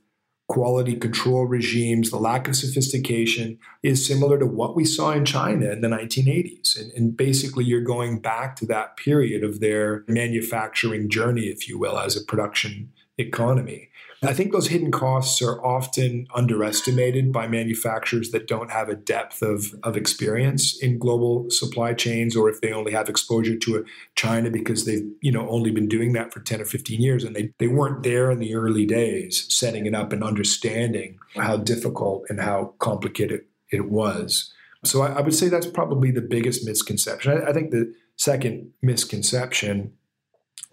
quality 0.47 0.95
control 0.95 1.45
regimes, 1.45 2.11
the 2.11 2.17
lack 2.17 2.47
of 2.47 2.55
sophistication 2.55 3.57
is 3.81 4.05
similar 4.05 4.37
to 4.37 4.45
what 4.45 4.75
we 4.75 4.85
saw 4.85 5.11
in 5.11 5.25
China 5.25 5.71
in 5.71 5.81
the 5.81 5.87
1980s. 5.87 6.79
And, 6.79 6.91
and, 6.93 7.17
basically, 7.17 7.65
you're 7.65 7.81
going 7.81 8.19
back 8.19 8.55
to 8.57 8.65
that 8.67 8.95
period 8.97 9.43
of 9.43 9.59
their 9.59 10.03
manufacturing 10.07 11.09
journey, 11.09 11.45
if 11.45 11.67
you 11.67 11.79
will, 11.79 11.97
as 11.97 12.15
a 12.15 12.23
production 12.23 12.91
economy. 13.17 13.89
I 14.23 14.33
think 14.33 14.51
those 14.51 14.67
hidden 14.67 14.91
costs 14.91 15.41
are 15.41 15.63
often 15.63 16.27
underestimated 16.33 17.31
by 17.31 17.47
manufacturers 17.47 18.31
that 18.31 18.47
don't 18.47 18.71
have 18.71 18.89
a 18.89 18.95
depth 18.95 19.41
of, 19.41 19.75
of 19.83 19.97
experience 19.97 20.77
in 20.81 20.97
global 20.97 21.49
supply 21.49 21.93
chains, 21.93 22.35
or 22.35 22.49
if 22.49 22.61
they 22.61 22.71
only 22.71 22.91
have 22.91 23.09
exposure 23.09 23.55
to 23.57 23.85
China 24.15 24.49
because 24.49 24.85
they've 24.85 25.07
you 25.21 25.31
know 25.31 25.47
only 25.49 25.71
been 25.71 25.87
doing 25.87 26.13
that 26.13 26.33
for 26.33 26.39
10 26.39 26.61
or 26.61 26.65
15 26.65 27.01
years 27.01 27.23
and 27.23 27.35
they, 27.35 27.51
they 27.59 27.67
weren't 27.67 28.03
there 28.03 28.31
in 28.31 28.39
the 28.39 28.55
early 28.55 28.85
days 28.85 29.45
setting 29.53 29.85
it 29.85 29.93
up 29.93 30.11
and 30.13 30.23
understanding 30.23 31.17
how 31.35 31.57
difficult 31.57 32.25
and 32.29 32.39
how 32.41 32.73
complicated 32.79 33.41
it 33.71 33.89
was. 33.89 34.53
So 34.83 35.01
I, 35.01 35.13
I 35.13 35.21
would 35.21 35.33
say 35.33 35.49
that's 35.49 35.67
probably 35.67 36.11
the 36.11 36.21
biggest 36.21 36.65
misconception. 36.65 37.31
I, 37.31 37.49
I 37.49 37.53
think 37.53 37.71
the 37.71 37.93
second 38.15 38.71
misconception 38.81 39.93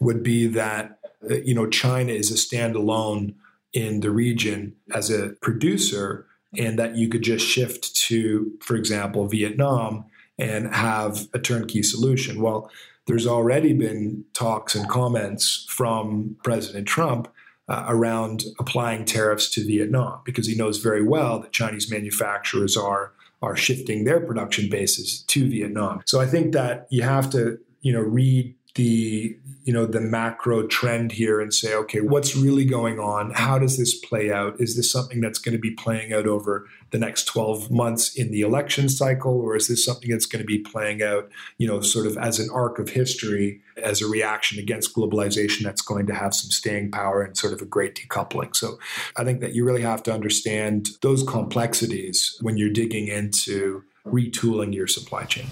would 0.00 0.22
be 0.22 0.46
that 0.48 0.98
you 1.28 1.54
know 1.54 1.68
China 1.68 2.12
is 2.12 2.30
a 2.30 2.35
standalone 2.35 3.35
in 3.72 4.00
the 4.00 4.11
region 4.11 4.74
as 4.94 5.11
a 5.11 5.30
producer 5.40 6.26
and 6.58 6.78
that 6.78 6.96
you 6.96 7.08
could 7.08 7.22
just 7.22 7.46
shift 7.46 7.96
to, 7.96 8.52
for 8.61 8.76
example, 8.76 9.26
Vietnam 9.26 10.04
and 10.38 10.74
have 10.74 11.28
a 11.32 11.38
turnkey 11.38 11.82
solution. 11.82 12.42
Well, 12.42 12.70
there's 13.06 13.26
already 13.26 13.72
been 13.72 14.24
talks 14.35 14.74
and 14.74 14.88
comments 14.88 15.66
from 15.68 16.37
President 16.44 16.87
Trump 16.87 17.28
uh, 17.68 17.85
around 17.88 18.44
applying 18.58 19.04
tariffs 19.04 19.48
to 19.50 19.66
Vietnam 19.66 20.20
because 20.24 20.46
he 20.46 20.54
knows 20.54 20.78
very 20.78 21.02
well 21.02 21.40
that 21.40 21.52
Chinese 21.52 21.90
manufacturers 21.90 22.76
are 22.76 23.12
are 23.40 23.56
shifting 23.56 24.04
their 24.04 24.20
production 24.20 24.68
bases 24.70 25.22
to 25.26 25.48
Vietnam. 25.48 26.00
So 26.06 26.20
I 26.20 26.26
think 26.26 26.52
that 26.52 26.87
you 26.90 27.02
have 27.02 27.28
to, 27.30 27.58
you 27.80 27.92
know, 27.92 28.00
read 28.00 28.54
the 28.74 29.37
you 29.64 29.72
know 29.72 29.85
the 29.85 30.00
macro 30.00 30.66
trend 30.66 31.12
here 31.12 31.40
and 31.40 31.52
say 31.52 31.74
okay 31.74 32.00
what's 32.00 32.35
really 32.35 32.64
going 32.64 32.98
on? 32.98 33.30
How 33.32 33.58
does 33.58 33.76
this 33.76 33.94
play 33.94 34.32
out? 34.32 34.61
Is 34.61 34.76
this 34.76 34.90
something 34.90 35.20
that's 35.20 35.38
going 35.38 35.52
to 35.52 35.61
be 35.61 35.72
playing 35.72 36.12
out 36.12 36.26
over 36.26 36.66
the 36.90 36.98
next 36.98 37.24
12 37.24 37.70
months 37.70 38.14
in 38.14 38.30
the 38.30 38.40
election 38.40 38.88
cycle 38.88 39.40
or 39.40 39.56
is 39.56 39.68
this 39.68 39.85
something 39.85 40.11
that's 40.11 40.26
going 40.26 40.42
to 40.42 40.46
be 40.46 40.58
playing 40.58 41.02
out 41.02 41.30
you 41.58 41.66
know 41.66 41.80
sort 41.80 42.06
of 42.06 42.16
as 42.18 42.38
an 42.38 42.48
arc 42.52 42.78
of 42.78 42.90
history 42.90 43.61
as 43.82 44.00
a 44.00 44.06
reaction 44.06 44.58
against 44.58 44.94
globalization 44.94 45.62
that's 45.62 45.82
going 45.82 46.06
to 46.06 46.14
have 46.14 46.35
some 46.35 46.50
staying 46.50 46.90
power 46.90 47.22
and 47.22 47.37
sort 47.37 47.52
of 47.52 47.61
a 47.61 47.66
great 47.66 47.94
decoupling? 47.94 48.54
So 48.56 48.78
i 49.16 49.24
think 49.24 49.40
that 49.40 49.54
you 49.54 49.64
really 49.64 49.82
have 49.82 50.02
to 50.04 50.12
understand 50.12 50.88
those 51.02 51.22
complexities 51.22 52.37
when 52.40 52.56
you're 52.56 52.70
digging 52.70 53.08
into 53.08 53.85
retooling 54.06 54.74
your 54.74 54.87
supply 54.87 55.24
chain 55.24 55.46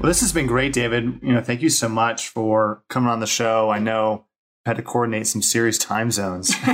well, 0.00 0.08
this 0.08 0.20
has 0.20 0.32
been 0.32 0.46
great, 0.46 0.72
David. 0.72 1.20
You 1.22 1.34
know, 1.34 1.40
thank 1.40 1.62
you 1.62 1.70
so 1.70 1.88
much 1.88 2.28
for 2.28 2.82
coming 2.88 3.08
on 3.08 3.20
the 3.20 3.26
show. 3.26 3.70
I 3.70 3.78
know 3.78 4.26
I 4.66 4.70
had 4.70 4.76
to 4.76 4.82
coordinate 4.82 5.26
some 5.26 5.42
serious 5.42 5.78
time 5.78 6.10
zones. 6.10 6.54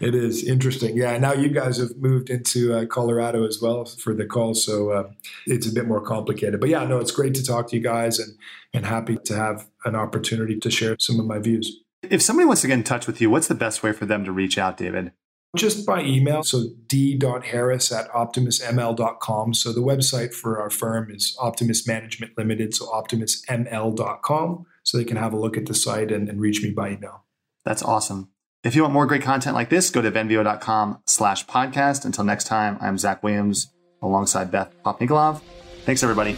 it 0.00 0.14
is 0.14 0.46
interesting. 0.46 0.96
Yeah. 0.96 1.16
Now 1.18 1.32
you 1.32 1.48
guys 1.48 1.78
have 1.78 1.96
moved 1.96 2.28
into 2.28 2.74
uh, 2.74 2.86
Colorado 2.86 3.46
as 3.46 3.60
well 3.62 3.84
for 3.84 4.12
the 4.12 4.26
call. 4.26 4.54
So 4.54 4.90
uh, 4.90 5.10
it's 5.46 5.68
a 5.68 5.72
bit 5.72 5.86
more 5.86 6.00
complicated. 6.00 6.60
But 6.60 6.68
yeah, 6.68 6.84
no, 6.84 6.98
it's 6.98 7.12
great 7.12 7.34
to 7.34 7.44
talk 7.44 7.68
to 7.68 7.76
you 7.76 7.82
guys 7.82 8.18
and, 8.18 8.36
and 8.74 8.84
happy 8.84 9.16
to 9.24 9.36
have 9.36 9.68
an 9.84 9.94
opportunity 9.94 10.58
to 10.58 10.70
share 10.70 10.96
some 10.98 11.20
of 11.20 11.26
my 11.26 11.38
views. 11.38 11.80
If 12.02 12.22
somebody 12.22 12.46
wants 12.46 12.62
to 12.62 12.68
get 12.68 12.74
in 12.74 12.84
touch 12.84 13.06
with 13.06 13.20
you, 13.20 13.30
what's 13.30 13.48
the 13.48 13.54
best 13.54 13.82
way 13.82 13.92
for 13.92 14.06
them 14.06 14.24
to 14.24 14.32
reach 14.32 14.58
out, 14.58 14.76
David? 14.76 15.12
Just 15.56 15.84
by 15.84 16.02
email. 16.02 16.42
So 16.42 16.66
d.harris 16.86 17.90
at 17.90 18.08
optimusml.com. 18.10 19.54
So 19.54 19.72
the 19.72 19.80
website 19.80 20.32
for 20.32 20.60
our 20.60 20.70
firm 20.70 21.10
is 21.10 21.36
Optimus 21.40 21.86
Management 21.86 22.38
Limited. 22.38 22.74
So 22.74 22.86
optimusml.com. 22.86 24.66
So 24.82 24.98
they 24.98 25.04
can 25.04 25.16
have 25.16 25.32
a 25.32 25.38
look 25.38 25.56
at 25.56 25.66
the 25.66 25.74
site 25.74 26.12
and, 26.12 26.28
and 26.28 26.40
reach 26.40 26.62
me 26.62 26.70
by 26.70 26.90
email. 26.90 27.24
That's 27.64 27.82
awesome. 27.82 28.30
If 28.62 28.74
you 28.76 28.82
want 28.82 28.92
more 28.92 29.06
great 29.06 29.22
content 29.22 29.54
like 29.54 29.70
this, 29.70 29.90
go 29.90 30.02
to 30.02 30.10
venveo.com 30.10 31.02
slash 31.06 31.46
podcast. 31.46 32.04
Until 32.04 32.24
next 32.24 32.44
time, 32.44 32.76
I'm 32.80 32.98
Zach 32.98 33.22
Williams 33.22 33.72
alongside 34.02 34.50
Beth 34.50 34.74
Popnikolov. 34.84 35.40
Thanks, 35.84 36.02
everybody. 36.02 36.36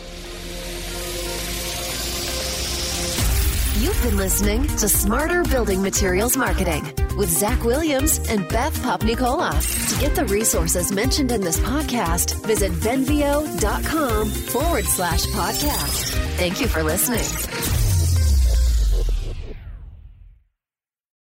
You've 3.83 4.01
been 4.01 4.17
listening 4.17 4.65
to 4.77 4.89
Smarter 4.89 5.43
Building 5.43 5.83
Materials 5.83 6.37
Marketing 6.37 6.85
with 7.17 7.29
Zach 7.29 7.65
Williams 7.65 8.19
and 8.29 8.49
Beth 8.49 8.73
Popnikolov. 8.79 9.93
To 9.93 10.01
get 10.01 10.15
the 10.15 10.25
resources 10.27 10.93
mentioned 10.93 11.33
in 11.33 11.41
this 11.41 11.59
podcast, 11.59 12.47
visit 12.47 12.71
venveo.com 12.71 14.31
forward 14.31 14.85
slash 14.85 15.27
podcast. 15.27 16.15
Thank 16.37 16.61
you 16.61 16.69
for 16.69 16.85
listening. 16.85 17.72